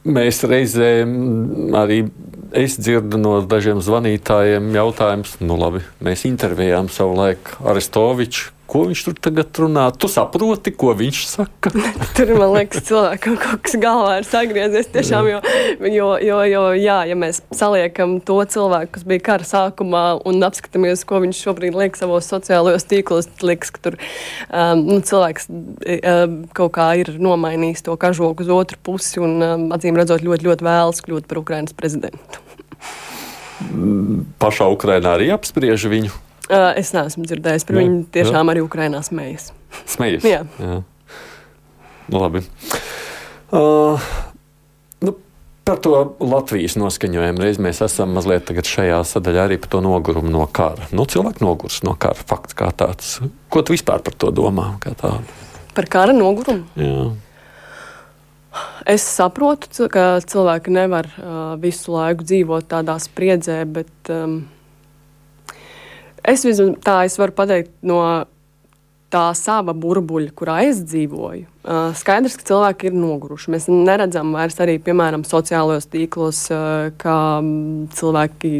[0.07, 2.03] mēs reizēm arī
[2.51, 9.17] es dzirdu no dažiem zvanītājiem jautājumus, nu labi, mēs intervējām savulaik Arestoviču, ko viņš tur
[9.27, 9.89] tagad runā.
[9.99, 11.73] Tu saproti, ko viņš saka?
[12.15, 14.87] tur man liekas, cilvēkam kaut kas galvā ir sagriezies.
[14.93, 15.41] Tiešām, jo,
[15.91, 21.03] jo, jo, jo jā, ja mēs saliekam to cilvēku, kas bija kara sākumā, un apskatāmies,
[21.07, 26.39] ko viņš šobrīd liek savos sociālajos tīklos, tad liekas, ka tur um, nu, cilvēks um,
[26.55, 30.67] kaut kā ir nomainījis to kažoku uz otru pusi un um, acīm redzot ļoti, ļoti
[30.71, 32.43] vēlas kļūt par Ukrainas prezidentu.
[34.41, 36.30] Pašā Ukrainā arī apspriež viņu.
[36.51, 38.01] Uh, es neesmu dzirdējis par viņu.
[38.11, 38.53] Tiešām jā.
[38.53, 39.51] arī Ukrainā smējas.
[39.87, 40.25] Smējas?
[40.27, 40.41] Jā.
[40.59, 40.81] jā.
[42.11, 42.41] Nu, labi.
[43.55, 44.03] Uh,
[44.99, 45.15] nu,
[45.63, 50.43] par to Latvijas noskaņojumu reiz mēs esam mazliet šajā sadaļā arī par to nogurumu no
[50.51, 50.89] kara.
[50.91, 52.19] Nu, cilvēki nogurs no kara.
[52.19, 53.19] Fakts kā tāds.
[53.47, 54.73] Ko tu vispār par to domā?
[55.71, 56.67] Par kara nogurumu?
[56.75, 57.11] Jā.
[58.91, 64.41] Es saprotu, ka cilvēki nevar uh, visu laiku dzīvot tādā spriedzē, bet um,
[66.27, 68.01] Es vismaz tā es varu pateikt no
[69.11, 71.43] tā sava burbuļa, kurā es dzīvoju,
[71.99, 73.51] skaidrs, ka cilvēki ir noguruši.
[73.51, 76.45] Mēs neredzam vairs arī, piemēram, sociālajos tīklos,
[77.01, 77.17] kā
[77.97, 78.53] cilvēki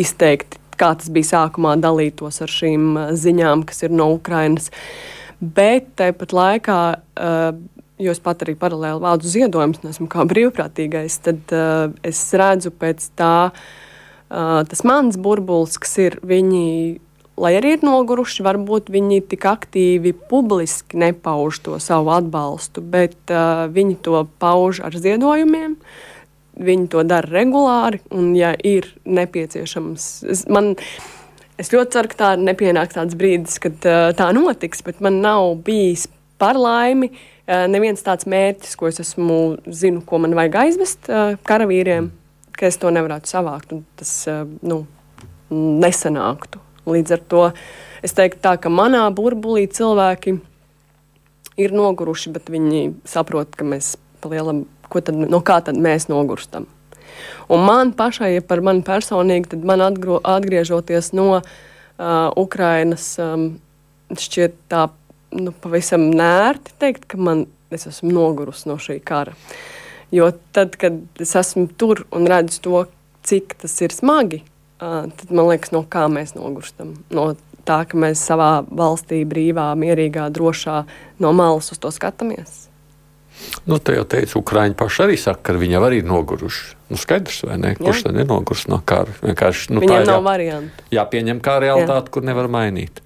[0.00, 4.70] izteikti, kā tas bija sākumā, dalītos ar šīm ziņām, kas ir no Ukrainas.
[5.38, 6.80] Bet tāpat laikā.
[7.94, 11.52] Jo es pat arī paralēli vācu ziedojumus, un esmu kā brīvprātīgais, tad
[12.02, 13.52] es redzu pēc tā,
[14.28, 17.00] tas mans burbulis, kas ir viņi.
[17.34, 23.64] Lai arī ir noguruši, varbūt viņi tik aktīvi publiski nepauž to savu atbalstu, bet uh,
[23.74, 25.74] viņi to pauž ar ziedojumiem.
[26.54, 30.76] Viņi to dara regulāri, un, ja ir nepieciešams, es, man,
[31.58, 35.56] es ļoti ceru, ka tā nepienāks tāds brīdis, kad uh, tā notiks, bet man nav
[35.66, 36.06] bijis
[36.38, 41.34] par laimi uh, neviens tāds mērķis, ko es esmu, zinu, ko man vajag aizvest eh,
[41.46, 42.10] karavīriem,
[42.58, 44.84] ka es to nevarētu savākt un tas eh, nu,
[45.50, 46.60] nesanāktu.
[46.88, 47.44] Līdz ar to
[48.04, 50.36] es teiktu, tā, ka manā burbulī cilvēki
[51.60, 56.66] ir noguruši, bet viņi saprot, ka mēs palielam, tad, no kā tad mēs nogurstam.
[57.52, 61.44] Un man pašai, ja par mani personīgi, tad man atgro, atgriežoties no uh,
[62.40, 63.52] Ukrainas, um,
[64.10, 64.88] šķiet tā
[65.34, 69.34] nu, pavisam nērti teikt, ka man, es esmu nogurusi no šī kara.
[70.14, 72.82] Jo tad, kad es esmu tur un redzu to,
[73.26, 74.42] cik tas ir smagi,
[74.78, 76.94] tad man liekas, no kā mēs nogurstam.
[77.14, 77.32] No
[77.66, 80.84] tā, ka mēs savā valstī brīvā, mierīgā, drošā
[81.24, 82.64] no malas uz to skatāmies.
[83.66, 86.76] Nu, te jau teicu, Ukrāņi paši arī saka, ka viņi arī ir noguruši.
[86.94, 87.72] Nu, skaidrs, vai ne?
[87.74, 89.10] Kurš tad nenogurs no kara?
[89.18, 90.84] Vienkārši nu, Viņiem nav jā, variantu.
[90.94, 93.00] Jāpieņem kā realitāte, kur nevar mainīt.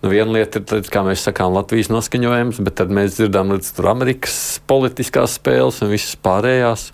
[0.00, 3.68] Nu, viena lieta ir, tad, kā mēs sakām, Latvijas noskaņojums, bet tad mēs dzirdam līdz
[3.76, 6.86] tur Amerikas politiskās spēles un visas pārējās.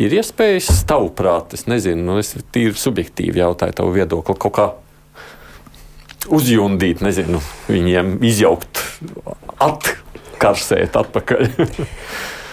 [0.00, 4.66] Ir iespējas, tavuprāt, es nezinu, nu, es tīri subjektīvi jautāju tavu viedokli, kaut kā
[6.32, 8.80] uzjundīt, nezinu, viņiem izjaukt,
[9.68, 11.44] atkarsēt atpakaļ.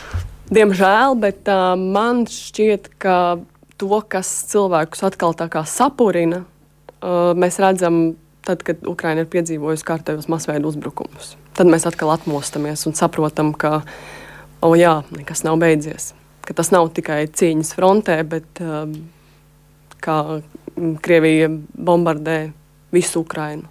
[0.52, 3.40] Diemžēl, bet uh, man šķiet, ka
[3.80, 8.02] to, kas cilvēkus atkal tā kā sapurina, uh, mēs redzam
[8.44, 11.36] tad, kad Ukraina ir piedzīvojusi kārtējos masveida uzbrukumus.
[11.56, 13.82] Tad mēs atkal atmostamies un saprotam, ka
[14.62, 16.12] oh, jā, nekas nav beidzies.
[16.46, 18.96] Ka tas nav tikai cīņas frontē, bet um,
[20.02, 20.42] kā
[21.06, 22.40] Krievija bombardē
[22.92, 23.68] visu Ukrainu.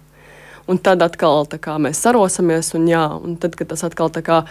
[0.69, 4.43] Un tad atkal kā, mēs sarosamies, un, jā, un tad, kad tas atkal tā kā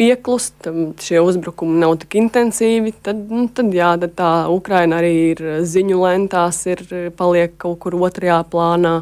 [0.00, 0.68] pieklust,
[1.04, 6.00] šie uzbrukumi nav tik intensīvi, tad, nu, tad, jā, tad tā Ukraina arī ir ziņu
[6.00, 6.80] lentās, ir
[7.18, 8.94] paliek kaut kur otrajā plānā.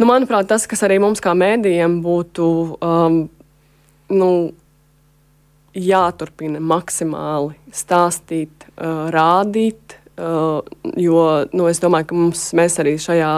[0.00, 2.48] Nu, manuprāt, tas, kas arī mums kā mēdījiem būtu
[2.80, 3.20] um,
[4.16, 4.30] nu,
[5.76, 9.98] jāturpina maksimāli stāstīt, uh, rādīt.
[10.20, 10.60] Uh,
[11.00, 11.20] jo
[11.56, 13.30] nu, es domāju, ka mums, mēs arī šajā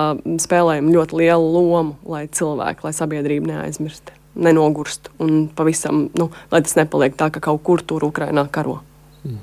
[0.42, 6.76] spēlējam ļoti lielu lomu, lai cilvēki, lai sabiedrība neaizmirst, nenogurst un pavisam, nu, lai tas
[6.78, 8.80] nepaliek tā, ka kaut kur tur Ukrainā karo.
[9.26, 9.40] Mm.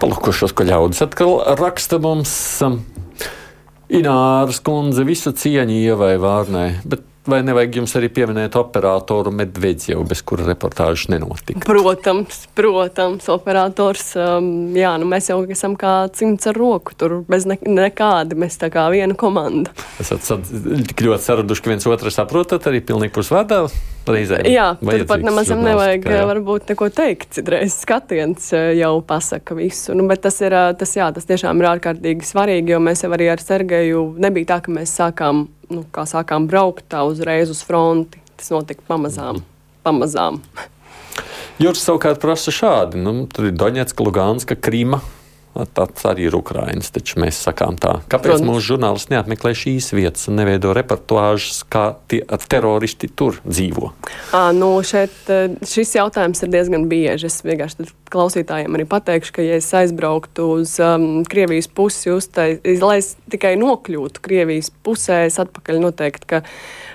[0.00, 2.32] Palūkošos, ko ļaudis atkal raksta mums.
[2.66, 2.82] Um,
[3.90, 10.22] Ināras kundze, visu cieņu ievai Vārnai, bet vai nevajag jums arī pieminēt operatoru Medvedjevu, bez
[10.26, 11.62] kura reportāžas nenotika?
[11.66, 17.46] Protams, protams, operators, um, jā, nu mēs jau esam kā cimds ar roku, tur bez
[17.48, 19.74] ne, nekāda, mēs tā kā viena komanda.
[20.00, 20.24] Esat
[20.90, 23.66] tik ļoti saraduši, ka viens otru saprotat arī pilnīgi pusvārdā
[24.10, 24.48] reizēm.
[24.50, 30.08] Jā, turpat nemaz nevajag kā, varbūt neko teikt, citreiz skatiens uh, jau pasaka visu, nu,
[30.10, 33.30] bet tas ir, uh, tas jā, tas tiešām ir ārkārtīgi svarīgi, jo mēs jau arī
[33.34, 38.20] ar Sergeju nebija tā, ka mēs sākām nu, kā sākām braukt tā uzreiz uz fronti.
[38.36, 39.42] Tas notika pamazām.
[39.84, 40.40] pamazām.
[41.60, 45.02] Jūras savukārt prasa šādi: nu, tur ir Doņetska, Lugānska, Krīma.
[45.50, 47.96] Tas arī ir Ukrāņas, taču mēs sakām tā.
[48.10, 48.46] Kāpēc Protams.
[48.46, 53.90] mūsu žurnālisti neapmeklē šīs vietas un neveido reportāžas, kā tie teroristi tur dzīvo?
[54.36, 55.16] À, nu šeit,
[55.66, 57.26] šis jautājums ir diezgan bieži.
[57.26, 63.00] Es vienkārši klausītājiem arī pateikšu, ka, ja es aizbrauktu uz um, Krievijas pusi, uztai, lai
[63.02, 66.42] es tikai nokļūtu Krievijas pusē, es atpakaļ noteikti, ka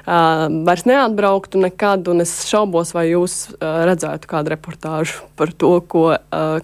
[0.06, 6.06] vairs neatbrauktu nekad, un es šaubos, vai jūs redzētu kādu reportāžu par to, ko,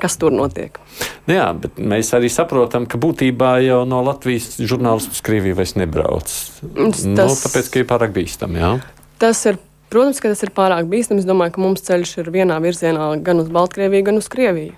[0.01, 0.77] kas tur notiek.
[1.25, 5.75] Nu jā, bet mēs arī saprotam, ka būtībā jau no Latvijas žurnālistu uz Krieviju vairs
[5.79, 6.29] nebrauc.
[6.29, 8.61] Tas, nu, tāpēc, ka ir pārāk bīstami.
[8.61, 8.71] Jā?
[9.21, 9.57] Tas ir,
[9.93, 11.21] protams, ka tas ir pārāk bīstami.
[11.23, 14.77] Es domāju, ka mums ceļš ir vienā virzienā gan uz Baltkrieviju, gan uz Krieviju.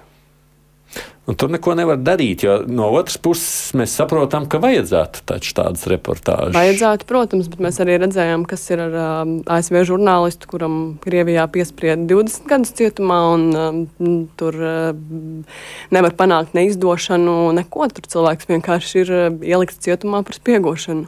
[1.23, 6.51] Un tur neko nevar darīt, jo no otras puses mēs saprotam, ka vajadzētu tādas reportāžas.
[6.57, 10.75] Vajadzētu, protams, bet mēs arī redzējām, kas ir ar um, ASV žurnālistu, kuram
[11.05, 15.47] Krievijā piesprieda 20 gadus cietumā, un um, tur um,
[15.95, 17.87] nevar panākt neizdošanu, neko.
[17.95, 21.07] Tur cilvēks vienkārši ir uh, ielikts cietumā par spiegošanu.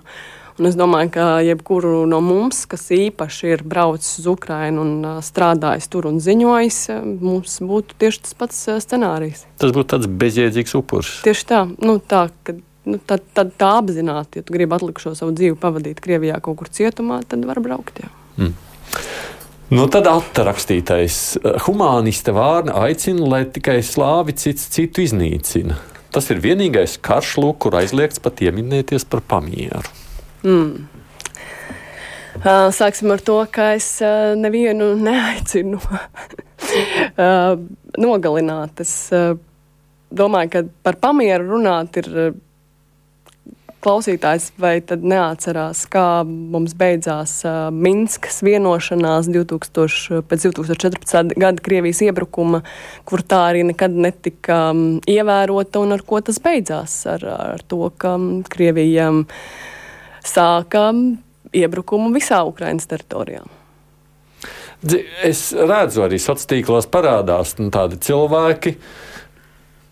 [0.55, 5.89] Un es domāju, ka jebkuru no mums, kas īpaši ir braucis uz Ukrajinu un strādājis
[5.91, 6.77] tur un ziņojis,
[7.19, 9.43] mums būtu tieši tas pats scenārijs.
[9.59, 11.17] Tas būtu tāds bezjēdzīgs upuris.
[11.27, 12.55] Tieši tā, nu, tā ka,
[12.87, 16.71] nu, tad, tad tā apzināti, ja tu gribi atlikušo savu dzīvi pavadīt Krievijā kaut kur
[16.71, 17.99] cietumā, tad var braukt.
[17.99, 18.13] Jā.
[18.39, 18.55] Mm.
[19.75, 21.19] Nu, tad atrakstītais
[21.65, 25.81] humāniste Vārna aicina, lai tikai slāvi cits citu iznīcina.
[26.15, 30.04] Tas ir vienīgais karš, lūk, kur aizliegts pat ieminēties par pamieru.
[30.45, 30.87] Mm.
[32.75, 33.87] Sāksim ar to, ka es
[34.37, 35.79] nevienu neaicinu
[38.05, 38.83] nogalināt.
[38.83, 38.95] Es
[40.13, 42.11] domāju, ka par pamieru runāt ir
[43.85, 51.35] klausītājs vai tad neatcerās, kā mums beidzās uh, Minskas vienošanās 2000, pēc 2014.
[51.37, 52.63] gada Krievijas iebrukuma,
[53.05, 56.97] kur tā arī nekad netika um, ievērota un ar ko tas beidzās?
[57.11, 59.23] Ar, ar to, ka um, Krievija um,
[60.25, 60.89] sāka
[61.55, 63.45] iebrukumu visā Ukrainas teritorijā.
[65.25, 68.75] Es redzu, arī sociālos tīklos parādās nu, tādi cilvēki,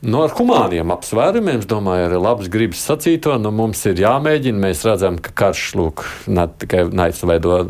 [0.04, 4.60] Nu, ar humāniem apsvērumiem, es domāju, arī labs gribas sacīto, nu, mums ir jāmēģina.
[4.60, 7.62] Mēs redzam, ka karš lūk, ne tikai naids veido,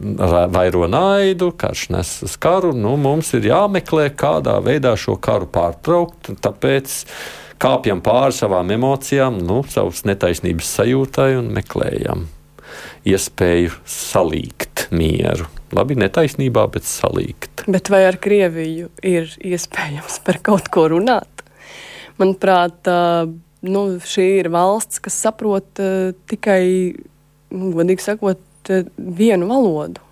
[0.49, 2.73] vairo naidu, karš nes uz karu.
[2.73, 6.33] Nu, mums ir jāmeklē, kādā veidā šo karu pārtraukt.
[6.41, 7.03] Tāpēc
[7.61, 12.31] kāpjam pāri savām emocijām, nu, savas netaisnības sajūtai un meklējam
[13.07, 15.47] iespēju salīgt mieru.
[15.73, 17.65] Labi, netaisnībā, bet salīgt.
[17.65, 21.43] Bet vai ar Krieviju ir iespējams par kaut ko runāt?
[22.19, 22.89] Manuprāt,
[23.65, 25.81] nu, šī ir valsts, kas saprot
[26.29, 26.63] tikai,
[27.55, 30.03] nu, godīgi sakot, vienu valodu.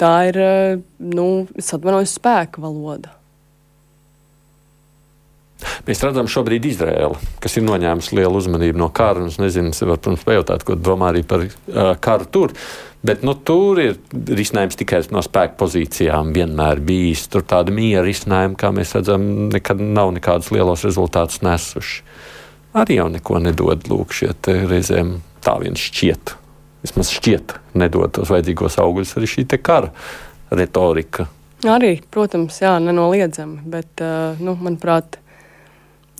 [0.00, 0.38] Tā ir,
[0.98, 1.26] nu,
[1.58, 3.12] es atvainojos, spēka valoda.
[5.86, 9.24] Mēs redzam šobrīd Izraēlu, kas ir noņēmusi lielu uzmanību no kara.
[9.28, 12.56] Es nezinu, varu, protams, pajautāt, ko domā arī par uh, karu tur.
[13.02, 16.30] Bet nu, tur ir risinājums tikai no spēka pozīcijām.
[16.36, 22.04] Vienmēr bijis tur tāda miera risinājuma, kā mēs redzam, nekad nav nekādus lielos rezultātus nesuši.
[22.78, 23.82] Arī jau neko nedod.
[23.90, 26.36] Lūk, šie reizēm tā viens šķiet.
[26.82, 29.92] Vismaz šķiet, nedod tos vajadzīgos augļus arī šī kara
[30.50, 31.28] retorika.
[31.68, 33.60] Arī, protams, jā, nenoliedzami.
[33.70, 35.20] Bet, uh, nu, manuprāt,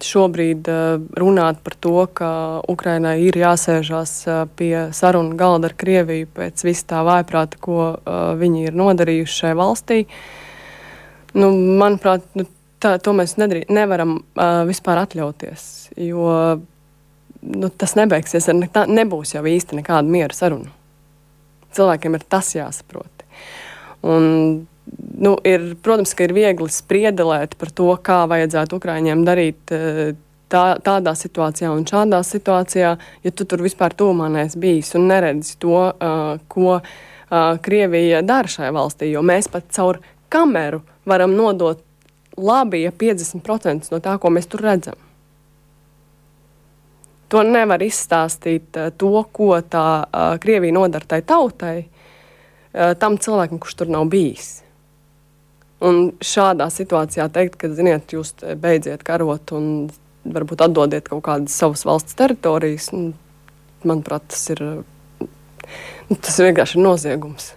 [0.06, 2.30] šobrīd eh, runāt par to, ka
[2.70, 8.18] Ukrainai ir jāsēžās eh, pie sarunu galda ar Krieviju pēc vis tā vājprāta, ko eh,
[8.40, 10.02] viņi ir nodarījuši šai valstī.
[11.38, 12.46] Nu, manuprāt, nu,
[12.82, 15.62] tā, to mēs nedrī, nevaram uh, vispār atļauties,
[15.96, 16.26] jo
[17.40, 20.68] nu, tas nebeigsies, ne, tā, nebūs jau īsti nekāda miera saruna.
[21.72, 23.24] Cilvēkiem ir tas jāsaprot.
[24.04, 24.26] Un
[25.22, 30.14] nu, ir, protams, ka ir viegli spriedelēt par to, kā vajadzētu Ukraiņiem darīt eh,
[30.52, 35.56] tā, tādā situācijā un šādā situācijā, ja tu tur vispār tūmā neesi bijis un neredzi
[35.62, 36.82] to, uh, ko uh,
[37.62, 39.12] Krievija dara šai valstī.
[39.12, 40.00] Jo mēs pat caur
[40.32, 41.80] kameru varam nodot
[42.36, 44.98] labi, ja 50% no tā, ko mēs tur redzam.
[47.32, 51.76] To nevar izstāstīt to, ko tā uh, Krievija nodara tai tautai,
[52.72, 54.62] tam cilvēkam, kurš tur nav bijis.
[55.82, 59.66] Un šādā situācijā teikt, ka, ziniet, jūs beidziet karot un
[60.22, 63.10] varbūt atdodiet kaut kādas savas valsts teritorijas, nu,
[63.82, 64.62] manuprāt, tas ir,
[65.22, 67.50] nu, tas ir vienkārši noziegums.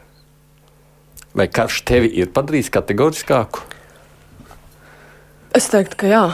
[1.36, 3.62] Vai karš tevi ir padarījis kategoriskāku?
[5.56, 6.26] Es teiktu, ka jā.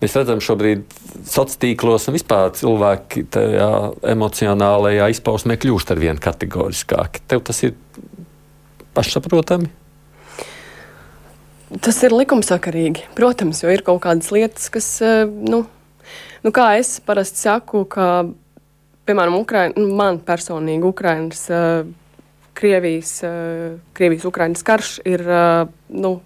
[0.00, 0.84] Mēs redzam, šobrīd
[1.24, 3.70] sociālos tīklos un vispār cilvēki tajā
[4.12, 7.22] emocionālajā izpausmē kļūst ar vien kategoriskāki.
[7.28, 7.74] Tev tas ir
[8.96, 9.68] pašsaprotami?
[11.82, 15.64] Tas ir likumsakarīgi, protams, jo ir kaut kādas lietas, kas, eh, nu,
[16.46, 18.28] nu kā es parasti saku, ka,
[19.08, 21.82] piemēram, Ukraina, nu, man personīgi Ukrainas, eh,
[22.54, 25.26] Krievijas, eh, Krievijas Ukrainas karš ir,
[25.90, 26.20] nu,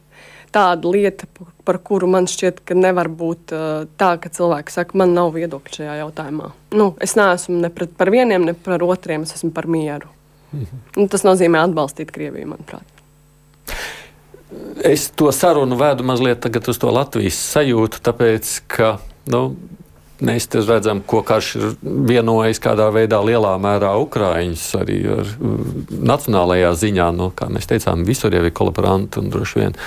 [0.52, 1.26] tāda lieta,
[1.64, 3.54] par kuru man šķiet, ka nevar būt
[3.96, 6.52] tā, ka cilvēki saka, man nav viedokļa šajā jautājumā.
[6.76, 10.10] Nu, es neesmu ne pret, par vieniem, ne par otriem, es esmu par mieru.
[10.52, 12.96] Nu, tas nozīmē atbalstīt Krieviju, manuprāt.
[14.82, 18.96] Es to sarunu vēdu mazliet uz to Latvijas sajūtu, tāpēc, ka
[19.30, 19.42] nu,
[20.26, 25.30] mēs redzam, ko karš ir vienojis kādā veidā lielā mērā Ukraiņus arī ar
[26.10, 27.08] nacionālajā ziņā.
[27.16, 29.78] Nu, kā mēs teicām, visur jau ir kolaboranti un droši vien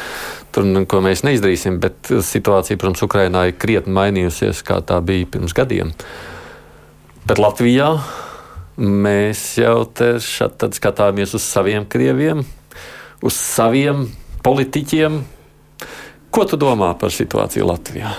[0.53, 5.55] tur neko mēs neizdarīsim, bet situācija, protams, Ukrainā ir krietni mainījusies, kā tā bija pirms
[5.57, 5.93] gadiem.
[7.27, 7.95] Bet Latvijā
[8.77, 9.85] mēs jau
[10.23, 12.43] šat skatāmies uz saviem krieviem,
[13.23, 14.07] uz saviem
[14.43, 15.21] politiķiem.
[16.33, 18.13] Ko tu domā par situāciju Latvijā?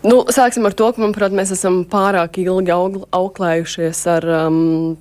[0.00, 4.96] Nu, sāksim ar to, ka, manuprāt, mēs esam pārāk ilgi auklējušies ar um,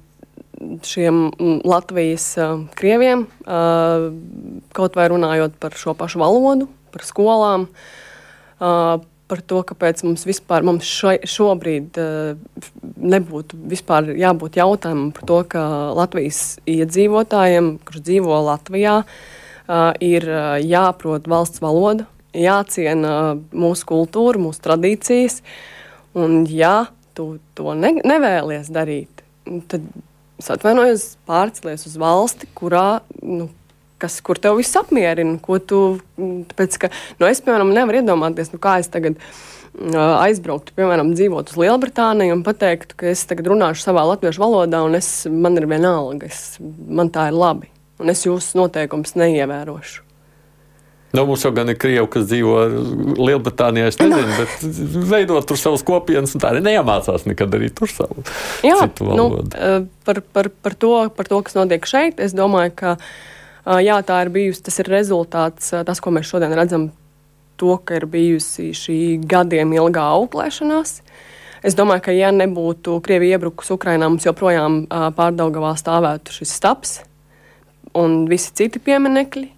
[0.84, 4.10] šiem mm, Latvijas uh, krieviem, uh,
[4.76, 7.70] kaut vai runājot par šo pašu valodu, par skolām,
[8.60, 9.00] uh,
[9.30, 12.38] par to, kāpēc mums vispār mums šo, šobrīd uh,
[13.00, 15.66] nebūtu vispār jābūt jautājumam par to, ka
[15.98, 24.62] Latvijas iedzīvotājiem, kurš dzīvo Latvijā, uh, ir uh, jāprot valsts valoda jāciena mūsu kultūra, mūsu
[24.66, 25.42] tradīcijas.
[26.18, 29.24] Un, ja tu to ne, nevēlies darīt,
[29.72, 29.86] tad
[30.40, 33.02] atvainojos, pārcelies uz valsti, kurā.
[33.22, 33.50] Nu,
[34.00, 35.84] Kas, kur tev viss apmierina, ko tu.
[36.18, 36.90] Tāpēc, ka,
[37.20, 42.38] nu, es, piemēram, nevaru iedomāties, nu, kā es tagad uh, aizbrauktu, piemēram, dzīvot uz Lielbritāniju
[42.38, 46.60] un pateiktu, ka es tagad runāšu savā latviešu valodā, un es, man ir vienalga, es,
[46.60, 50.06] man tā ir labi, un es jūsu noteikumus neievērošu.
[51.10, 52.58] Nu, mums jau gan ir krievi, kas dzīvo
[53.18, 53.88] Lielbritānijā.
[53.90, 58.22] Es nezinu, bet veidot tur savas kopienas, un tā arī neiemācās nekad arī tur savu
[58.66, 59.26] Jā, nu,
[59.58, 63.10] eh, par, par, par, to, par to, kas notiek šeit, es domāju, ka eh,
[63.78, 66.90] jā, tā ir bijusi, tas ir rezultāts, tas, ko mēs šodien redzam,
[67.60, 69.00] to, ka ir bijusi šī
[69.30, 70.96] gadiem ilgā auklēšanās.
[71.60, 74.86] Es domāju, ka, ja nebūtu Krievija iebrukusi Ukrainā, mums joprojām
[75.18, 77.00] pārdaugavā stāvētu šis stāps
[78.00, 79.50] un visi citi pieminekļi.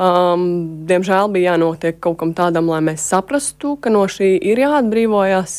[0.00, 0.44] Um,
[0.88, 5.58] diemžēl bija jānotiek kaut kam tādam, lai mēs saprastu, ka no šī ir jāatbrīvojas.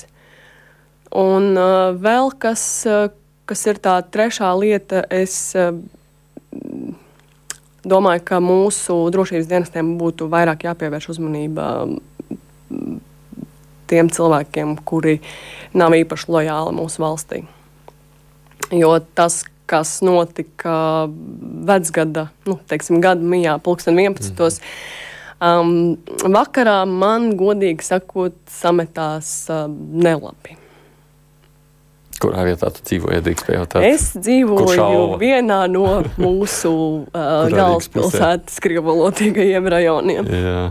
[1.22, 3.12] Un uh, vēl kas, uh,
[3.46, 5.76] kas ir tā trešā lieta, es uh,
[7.88, 13.00] domāju, ka mūsu drošības dienestiem būtu vairāk jāpievērš uzmanība um,
[13.92, 15.20] tiem cilvēkiem, kuri
[15.78, 17.44] nav īpaši lojāli mūsu valstī.
[18.72, 21.10] Jo tas, kas notika
[21.68, 24.32] vecgada, nu, teiksim, gada mijā, pulksten 11.
[24.32, 24.98] Mm.
[25.42, 25.72] Um,
[26.36, 30.61] vakarā man, godīgi sakot, sametās uh, nelabi.
[32.22, 33.34] Kurā vietā tu dzīvoji?
[33.56, 35.88] Jautāt, es dzīvoju vienā no
[36.22, 36.72] mūsu
[37.08, 40.30] uh, galvaspilsētas krievolotīgajiem rajoniem.
[40.30, 40.62] Jā,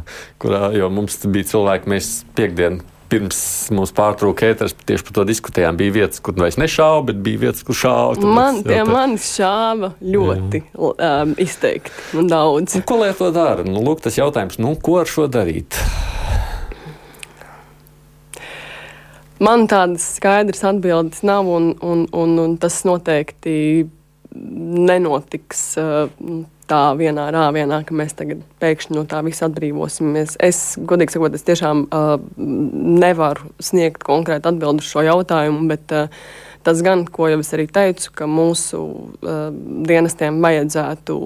[0.42, 3.40] kurā, jo mums bija cilvēki, mēs piekdienu pirms
[3.74, 5.78] mums pārtrauka ēteris, tieši par to diskutējām.
[5.80, 8.14] Bija vietas, kur vairs nešāva, bet bija vietas, kur šāva.
[8.22, 12.78] Man tie mani šāva ļoti um, izteikti un daudz.
[12.78, 13.66] Un ko lai to dara?
[13.66, 15.80] Nu, lūk, tas jautājums, nu, ko ar šo darīt?
[19.40, 23.88] Man tādas skaidras atbildes nav, un, un, un, un tas noteikti
[24.30, 25.62] nenotiks.
[25.80, 30.36] Uh, tā vienā rāvienā, ka mēs tagad pēkšņi no tā visa atbrīvosimies.
[30.42, 36.22] Es, godīgi sakot, es tiešām uh, nevaru sniegt konkrētu atbildi uz šo jautājumu, bet uh,
[36.66, 39.42] tas gan, ko jau es arī teicu, ka mūsu uh,
[39.88, 41.18] dienestiem vajadzētu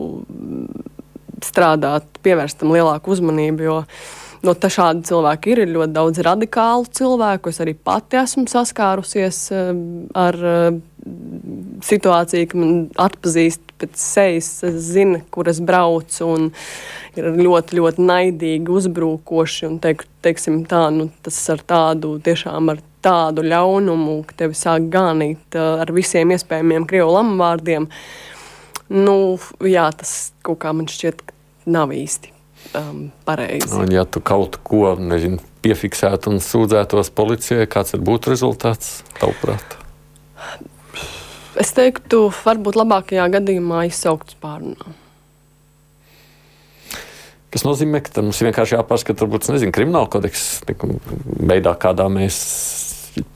[1.44, 3.78] strādāt, pievērst tam lielāku uzmanību, jo
[4.44, 7.52] no tā šādi cilvēki ir, ir ļoti daudz radikālu cilvēku.
[7.52, 9.70] Es arī pati esmu saskārusies uh,
[10.18, 10.80] ar uh,
[11.84, 16.50] situāciju, ka man atpazīst pēc sejas, zina, kur es braucu, un
[17.18, 19.68] ir ļoti, ļoti naidīgi, uzbrukoši.
[19.68, 24.88] Un teik, teiksim, tā, nu, tas ar tādu tiešām ar tādu ļaunumu, ka tevi sāk
[24.92, 27.88] ganīt uh, ar visiem iespējamiem krievu lamuvārdiem.
[28.94, 29.16] Nu,
[29.64, 30.14] jā, tas
[30.44, 31.24] kaut kā man šķiet,
[31.64, 32.33] nav īsti
[32.78, 33.70] um, pareizi.
[33.76, 39.78] Un, ja tu kaut ko nezinu, piefiksētu un sūdzētos policijai, kāds būtu rezultāts tavuprāt?
[41.60, 44.94] Es teiktu, varbūt labākajā gadījumā izsaukt spārnā.
[47.54, 52.38] Tas nozīmē, ka mums vienkārši jāpārskata, varbūt, nezinu, krimināla kodeksa veidā, kādā mēs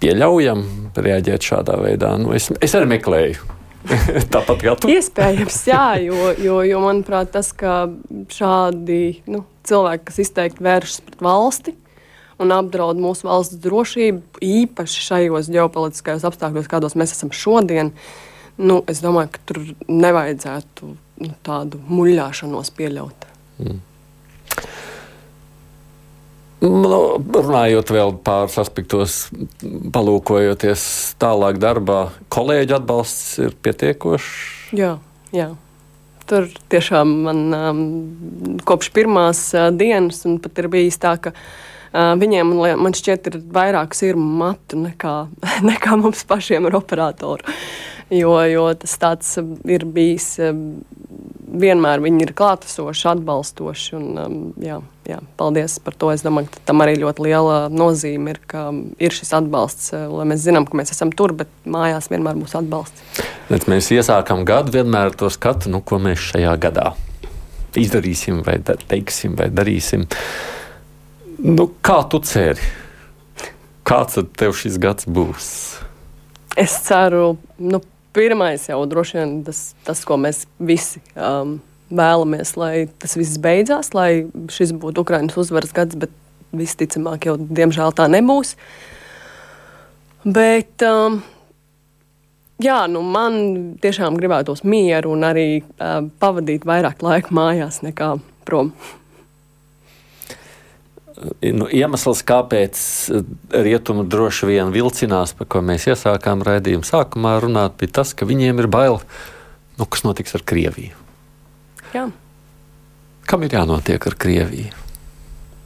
[0.02, 0.64] pieļaujam
[0.98, 2.16] reaģēt šādā veidā.
[2.18, 3.57] Nu, es, es arī meklēju.
[4.34, 4.90] Tāpat kā tu.
[4.92, 7.86] Iespējams, jā, jo, jo, jo manuprāt, tas, ka
[8.32, 11.74] šādi nu, cilvēki, kas izteikti vēršas pret valsti,
[12.42, 17.92] un apdraud mūsu valsts drošību, īpaši šajos ģeopolitiskajos apstākļos, kādos mēs esam šodien.
[18.58, 20.92] Nu, es domāju, ka tur nevajadzētu
[21.24, 23.28] nu, tādu muļāšanos pieļaut.
[23.62, 23.82] Mm.
[26.64, 29.20] Nu, runājot vēl pāris aspektos,
[29.94, 30.82] palūkojoties
[31.22, 34.74] tālāk darbā, kolēģi atbalsts ir pietiekošs.
[34.76, 34.96] Jā,
[35.34, 35.52] jā.
[36.28, 37.82] Tur tiešām man um,
[38.68, 41.46] kopš pirmās uh, dienas, un pat ir bijis tā, ka uh,
[41.92, 45.14] Viņiem, man šķiet, ir vairāk sirmu matu nekā,
[45.70, 47.56] nekā mums pašiem ar operatoru.
[48.12, 49.34] Jo, jo tas tāds
[49.68, 50.36] ir bijis.
[51.48, 53.96] Vienmēr viņi ir klātesoši, atbalstoši.
[53.96, 54.78] Un, jā,
[55.08, 56.12] jā, paldies par to.
[56.12, 58.68] Es domāju, ka tam arī ļoti liela nozīme ir, ka
[59.00, 59.90] ir šis atbalsts.
[60.12, 63.24] Lai mēs zinām, ka mēs esam tur, bet mājās vienmēr būs atbalsts.
[63.48, 66.92] Bet mēs iesākam gadu vienmēr to skatu, nu, ko mēs šajā gadā
[67.76, 70.06] izdarīsim, vai teiksim, vai darīsim.
[71.44, 72.72] Nu, kā tu ceri?
[73.88, 75.50] Kāds tad tev šis gads būs?
[76.58, 77.80] Es ceru, nu,
[78.18, 81.58] pirmais jau droši vien tas, tas ko mēs visi um,
[81.94, 86.12] vēlamies, lai tas viss beidzās, lai šis būtu Ukraiņas uzvaras gads, bet
[86.56, 88.54] visticamāk jau diemžēl tā nebūs.
[90.26, 91.20] Bet um,
[92.62, 93.38] jā, nu, man
[93.82, 98.16] tiešām gribētos mieru un arī uh, pavadīt vairāk laika mājās nekā
[98.48, 98.72] prom
[101.54, 102.78] nu, iemesls, kāpēc
[103.12, 103.26] eh,
[103.66, 108.62] rietumi droši vien vilcinās, par ko mēs iesākām raidījumu sākumā runāt, bija tas, ka viņiem
[108.62, 109.00] ir bail,
[109.78, 110.96] nu, kas notiks ar Krieviju.
[111.94, 112.08] Jā.
[113.28, 114.72] Kam ir jānotiek ar Krieviju?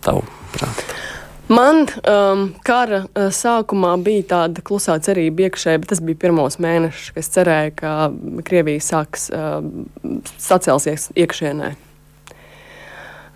[0.02, 0.86] Tavuprāt.
[1.52, 7.10] Man um, kara uh, sākumā bija tāda klusā cerība iekšēji, bet tas bija pirmos mēnešus,
[7.12, 7.94] kad es cerēju, ka
[8.46, 9.58] Krievija sāks uh,
[10.40, 11.74] sacelsies iekšienē.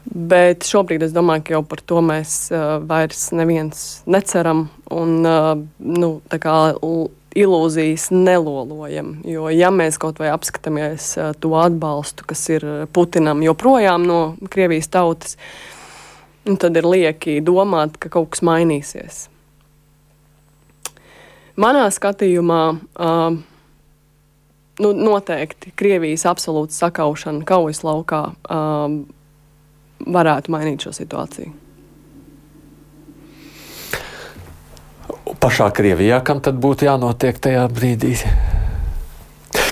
[0.06, 5.52] Bet šobrīd es domāju, ka jau par to mēs uh, vairs neviens neceram un uh,
[5.82, 6.10] nu,
[7.36, 9.16] ilūzijas nelolojam.
[9.26, 14.20] Jo, ja mēs kaut vai apskatāmies uh, to atbalstu, kas ir Putinam joprojām no
[14.52, 15.36] Krievijas tautas,
[16.46, 19.26] tad ir lieki domāt, ka kaut kas mainīsies.
[21.56, 23.36] Manā skatījumā uh,
[24.80, 28.22] nu, noteikti Krievijas absolūta sakaušana kaujas laukā.
[28.44, 29.02] Uh,
[30.00, 31.52] varētu mainīt šo situāciju?
[35.42, 38.16] Pašā Krievijā, kam tad būtu jānotiek tajā brīdī?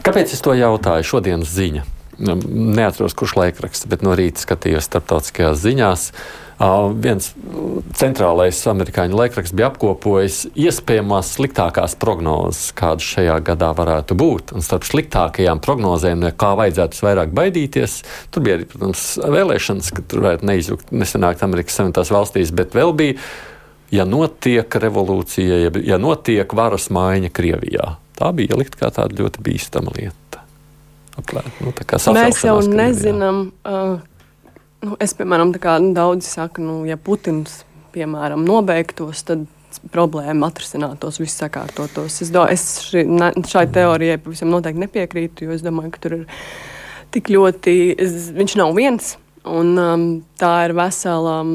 [0.05, 1.07] Kāpēc es to jautāju?
[1.09, 1.85] Šodienas ziņa.
[2.19, 6.11] Neatceros, kurš laikraksts, bet no rīta skatījos starptautiskajās ziņās.
[6.11, 6.44] Uh,
[7.03, 7.33] viens
[7.99, 14.55] centrālais amerikāņu laikraksts bija apkopojis iespējamās sliktākās prognozes, kādas šajā gadā varētu būt.
[14.55, 17.99] Un starp sliktākajām prognozēm, no kā vajadzētu vairāk baidīties,
[18.31, 22.95] tur bija arī, protams, vēlēšanas, ka tur varētu neizjukt, nesenākt Amerikas Savienotās valstīs, bet vēl
[22.95, 23.19] bija,
[23.95, 27.97] ja notiek revolūcija, ja, ja notiek varas maiņa Krievijā.
[28.15, 30.45] Tā bija ielikt kā tāda ļoti bīstama lieta.
[31.19, 31.71] Aplēt, nu,
[32.15, 33.99] Mēs jau nezinām, uh,
[34.85, 37.63] Nu, es, piemēram, kā, nu, daudzi saka, nu, ja Putins
[37.95, 39.47] piemēram, nobeigtos, tad
[39.95, 42.21] problēma atrisinātos, viss sakārtotos.
[42.23, 46.17] Es, do, es ši, ne, šai teorijai pavisam noteikti nepiekrītu, jo es domāju, ka tur
[46.19, 46.25] ir
[47.15, 49.15] tik ļoti, es, viņš nav viens,
[49.49, 50.09] un um,
[50.41, 51.55] tā ir vesela um,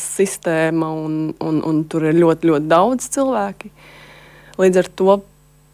[0.00, 3.72] sistēma, un, un, un tur ir ļoti, ļoti daudz cilvēki.
[4.60, 5.18] Līdz ar to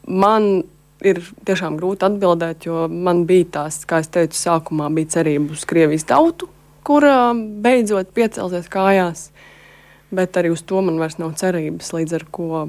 [0.08, 0.52] man
[1.06, 5.64] ir tiešām grūti atbildēt, jo man bija tās, kā es teicu, sākumā bija cerība uz
[5.68, 6.50] Krievijas tautu,
[6.86, 7.06] kur
[7.64, 9.30] beidzot piecelsies kājās.
[10.10, 12.68] Bet arī uz to man vairs nav cerības, līdz ar ko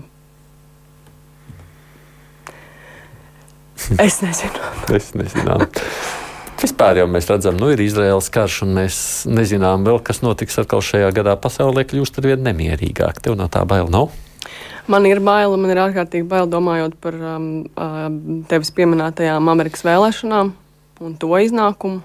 [4.06, 4.66] es nezinu.
[4.94, 5.58] es nezinu.
[6.62, 10.84] Vispār jau mēs redzam, nu, ir Izraels karš, un mēs nezinām, vēl, kas notiks atkal
[10.86, 11.34] šajā gadā.
[11.42, 13.24] Pasaulē kļūst ar vien nemierīgāk.
[13.26, 14.12] Tev no tā bail nav?
[14.90, 18.08] Man ir bail, man ir ārkārtīgi bail domājot par um, uh,
[18.50, 20.56] tevis pieminētajām Amerikas vēlēšanām
[21.02, 22.02] un to iznākumu.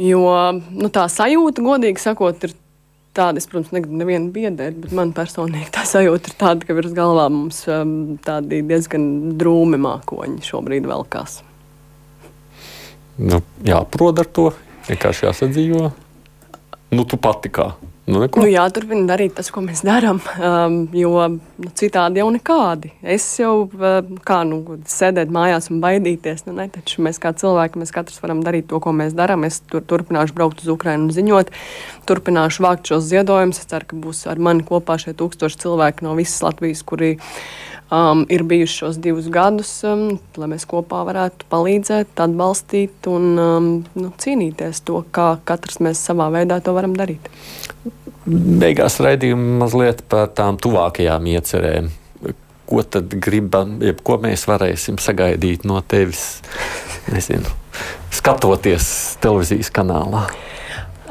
[0.00, 0.24] Jo
[0.56, 2.54] nu, tā sajūta, godīgi sakot, ir
[3.12, 6.94] tāda, es, protams, negribu nevienu biedēt, bet man personīgi tā sajūta ir tāda, ka virs
[6.96, 11.42] galvā mums um, tādi diezgan drūmi mākoņi šobrīd velkās.
[13.20, 14.48] Nu, jāprot ar to,
[14.88, 15.90] vienkārši jāsadzīvo.
[16.92, 17.74] Nu, tu pati kā
[18.12, 18.42] Nu, neko.
[18.42, 22.90] nu, jāturpina darīt tas, ko mēs darām, um, jo nu, citādi jau nekādi.
[23.00, 27.80] Es jau uh, kā nu, sēdēt mājās un baidīties, nu, ne, taču mēs kā cilvēki,
[27.80, 29.46] mēs katrs varam darīt to, ko mēs darām.
[29.48, 31.52] Es tur, turpināšu braukt uz Ukrajinu un ziņot,
[32.10, 33.62] turpināšu vākt šos ziedojumus.
[33.62, 37.14] Es ceru, ka būs ar mani kopā šie tūkstoši cilvēki no visas Latvijas, kuri
[37.88, 43.72] um, ir bijuši šos divus gadus, um, lai mēs kopā varētu palīdzēt, atbalstīt un um,
[43.96, 47.32] nu, cīnīties to, kā katrs mēs savā veidā to varam darīt
[48.26, 51.90] beigās raidījuma mazliet par tām tuvākajām iecerēm.
[52.72, 56.40] Ko tad gribam, jeb ko mēs varēsim sagaidīt no tevis,
[57.12, 57.50] nezinu,
[58.14, 58.86] skatoties
[59.20, 60.24] televīzijas kanālā?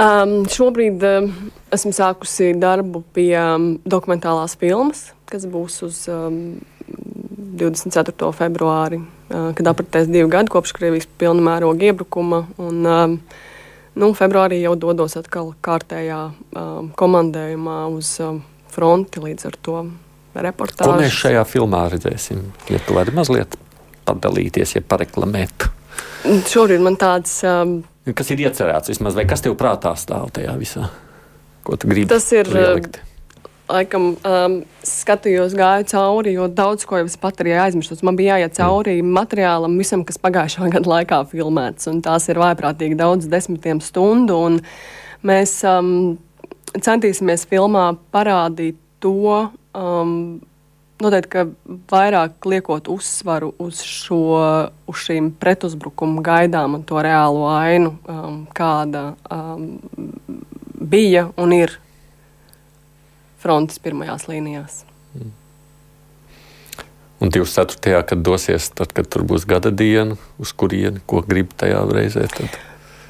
[0.01, 1.27] Um, šobrīd um,
[1.75, 6.61] esmu sākusi darbu pie um, dokumentālās filmas, kas būs uz um,
[7.59, 8.31] 24.
[8.33, 12.45] februāri, uh, kad apritēs divi gadi kopš Krievijas pilna mēroga iebrukuma.
[12.63, 13.17] Un, um,
[13.99, 18.39] Nu, februārī jau dodos atkal kārtējā um, komandējumā uz um,
[18.71, 19.81] fronti līdz ar to
[20.31, 20.87] reportāžu.
[20.87, 22.45] Ko mēs šajā filmā redzēsim?
[22.71, 23.57] Ja tu vari mazliet
[24.07, 25.67] padalīties, ja pareklamēt.
[26.23, 27.41] Šobrīd man tāds.
[27.43, 30.87] Um, kas ir iecerēts vismaz, vai kas tev prātā stāv tajā visā?
[31.67, 32.07] Ko tu gribi?
[32.09, 32.47] Tas ir.
[32.47, 33.01] Ielikt?
[33.71, 37.97] Laikam um, skatījos, gāju cauri, jo daudz ko jau es pat arī aizmirsu.
[38.07, 39.13] Man bija jāiet cauri mm.
[39.17, 41.89] materiālam, visam, kas pagājušā gada laikā filmēts.
[42.05, 44.39] Tās ir vaiprātīgi daudz desmitiem stundu.
[45.27, 46.15] Mēs um,
[46.77, 49.49] centīsimies filmā parādīt to.
[49.77, 50.41] Um,
[51.01, 54.19] Noteikti, ka vairāk liekot uzsvaru uz, šo,
[54.85, 59.63] uz šīm pretuzbrukuma gaidām un to reālo ainu, um, kāda um,
[60.77, 61.73] bija un ir
[63.41, 64.83] frontes pirmajās līnijās.
[65.17, 65.31] Mm.
[67.21, 68.01] Un 24.
[68.09, 72.25] kad dosies, tad, kad tur būs gada diena, uz kurieni, ko grib tajā reizē.
[72.33, 72.55] Tad...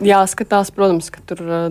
[0.04, 1.68] Jāskatās, protams, ka tur uh,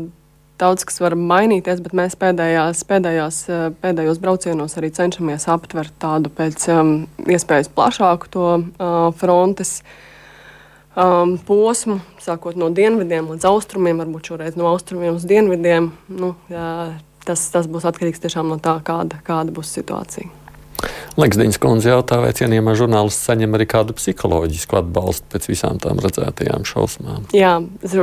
[0.61, 6.33] daudz kas var mainīties, bet mēs pēdējās, pēdējās, uh, pēdējos braucienos arī cenšamies aptvert tādu
[6.33, 6.95] pēc um,
[7.29, 9.83] iespējas plašāku to uh, frontes
[10.97, 15.93] um, posmu, sākot no dienvidiem līdz austrumiem, varbūt šoreiz no austrumiem uz dienvidiem.
[16.09, 16.73] Nu, jā,
[17.31, 20.29] tas, tas būs atkarīgs tiešām no tā, kāda, kāda būs situācija.
[21.21, 26.65] Leksdiņas kundze jautā, vai cienījamā žurnālists saņem arī kādu psiholoģisku atbalstu pēc visām tām redzētajām
[26.69, 27.27] šausmām.
[27.37, 27.59] Jā,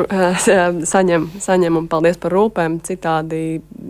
[0.93, 2.80] saņem, saņem un paldies par rūpēm.
[2.86, 3.41] Citādi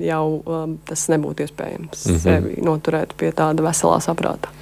[0.07, 2.23] jau um, tas nebūtu iespējams mm -hmm.
[2.23, 4.53] sevi noturēt pie tāda veselā saprāta.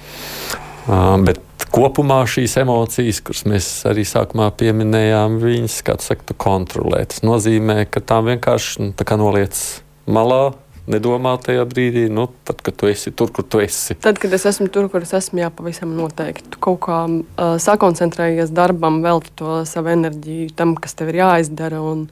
[0.86, 1.40] Uh, bet
[1.74, 7.04] kopumā šīs emocijas, kuras mēs arī sākumā pieminējām, viņas, kā tu saki, tu kontrolē.
[7.10, 9.58] Tas nozīmē, ka tām vienkārši nu, noliec
[10.06, 10.54] malā,
[10.90, 13.96] nedomā tajā brīdī, nu, tad, kad tu esi tur, kur tu esi.
[14.02, 16.52] Tad, kad es esmu tur, kur es esmu, jā, pavisam noteikti.
[16.54, 21.82] Tu kaut kā uh, sakoncentrējies darbam, velti to savu enerģiju tam, kas tev ir jāizdara.
[21.82, 22.08] Un,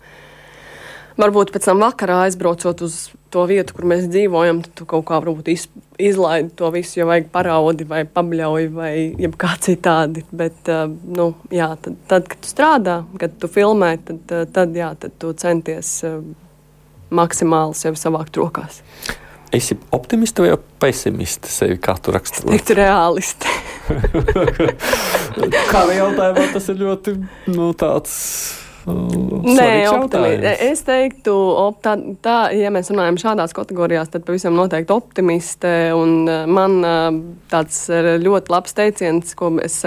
[1.14, 2.94] Varbūt pēc tam vakarā aizbraucot uz
[3.30, 5.20] to vietu, kur mēs dzīvojam, tad tu kaut kā
[5.52, 5.68] iz,
[6.02, 8.94] izlaidi to visu, jo vajag paraudi vai pabļauju vai
[9.38, 10.24] kā citādi.
[10.34, 14.90] Bet, uh, nu, jā, tad, tad, kad tu strādā, kad tu filmē, tad, tad, jā,
[14.98, 16.18] tad tu centies uh,
[17.14, 18.82] maksimāli sevi savākt rokās.
[19.54, 22.50] Esi optimiste vai pesimiste sevi kā tu raksturo?
[22.50, 23.50] Es teiktu realiste.
[25.72, 27.14] Kādā jautājumā tas ir ļoti
[27.54, 28.16] nu, tāds.
[28.84, 29.68] Uh, Nē.
[30.66, 31.94] Es teiktu, op, tā,
[32.24, 35.72] tā, ja mēs runājam šādās kategorijās, tad pavisam noteikti optimiste.
[35.96, 37.06] Un uh, man uh,
[37.52, 37.86] tāds
[38.24, 39.78] ļoti labs teiciens, ko es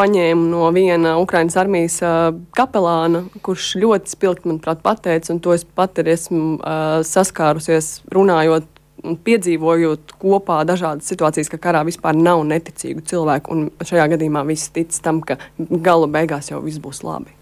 [0.00, 5.64] paņēmu no viena Ukraiņas armijas uh, kapelāna, kurš ļoti spilgti, manuprāt, pateica, un to es
[5.64, 8.68] pat arī esmu uh, saskārusies runājot.
[9.00, 14.92] Piedzīvojot kopā dažādas situācijas, ka karā vispār nav neticīgu cilvēku, un šajā gadījumā viss tic
[15.00, 17.39] tam, ka gala beigās jau viss būs labi.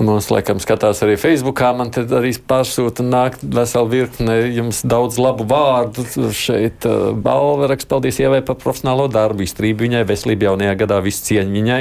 [0.00, 1.68] Mums, laikam, skatās arī Facebookā.
[1.76, 6.06] Man te arī pārsūta nākt vesela virkne jums daudz labu vārdu.
[6.32, 11.26] Šeit uh, balva raksta paldies Ievai par profesionālo darbu, izturību viņai, veselību jaunajā gadā, visu
[11.28, 11.80] cieņu viņai.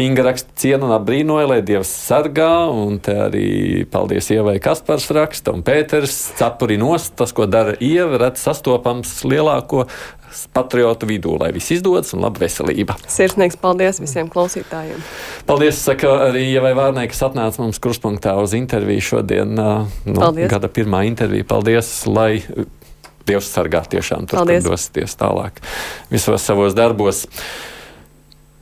[0.00, 2.54] Inga raksta cienu un apbrīnoja, lai Dievs sargā.
[2.72, 3.50] Un te arī
[3.92, 7.18] paldies Ievai Kaspars raksta un Pēters cepuri nost.
[7.20, 9.84] Tas, ko dara Ieva, redz sastopams lielāko
[10.54, 12.96] patriotu vidū, lai viss izdodas un laba veselība.
[13.10, 15.00] Sirsnīgs paldies visiem klausītājiem.
[15.48, 19.56] Paldies, saka arī Ievai Vārnē, kas atnāca mums kruspunktā uz interviju šodien.
[19.56, 20.50] No paldies.
[20.52, 21.48] Gada pirmā intervija.
[21.48, 22.44] Paldies, lai
[23.26, 25.60] Dievs sargā tiešām tur, kur dosieties tālāk
[26.10, 27.26] visos savos darbos.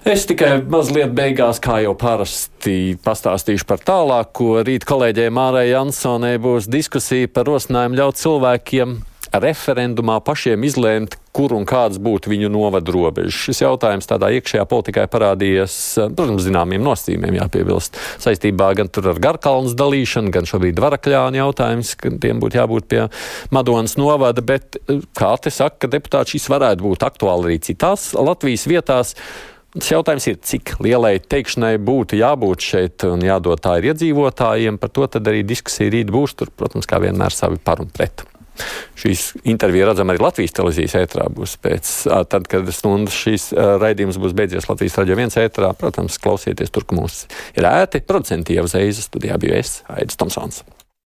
[0.05, 4.63] Es tikai mazliet beigās, kā jau parasti, pastāstīšu par tālāko.
[4.65, 8.97] Rīt kolēģei Mārai Jansonai būs diskusija par rosinājumu ļaut cilvēkiem
[9.33, 13.37] referendumā pašiem izlēmt, kur un kādas būtu viņu novadu robežas.
[13.47, 15.77] Šis jautājums tādā iekšējā politikā parādījies,
[16.17, 22.43] protams, zināmiem nosacījumiem jāpiebilst, saistībā gan ar Garkalnas dalīšanu, gan šobrīd Varakļāna jautājums, ka tiem
[22.43, 23.07] būtu jābūt pie
[23.55, 24.81] Madonas novada, bet,
[25.15, 29.15] kā te saka, deputāti šis varētu būt aktuāli arī citās Latvijas vietās.
[29.71, 34.81] Tas jautājums ir, cik lielai teikšanai būtu jābūt šeit un jādod tā ir iedzīvotājiem.
[34.83, 36.35] Par to arī diskusija rīt būs.
[36.35, 38.27] Tur, protams, kā vienmēr savi par un pret.
[39.01, 41.29] Šīs intervija redzama arī Latvijas televīzijas ētrā.
[41.35, 41.93] Būs pēc,
[42.33, 45.73] tad, kad stundas šīs raidījums būs beidzies Latvijas raidījā viens ētrā.
[45.79, 47.25] Protams, klausieties tur, ka mums
[47.57, 48.05] ir ēti.
[48.07, 50.65] Producenti jau uzreiz studijā bija es, Aidis Tomsons.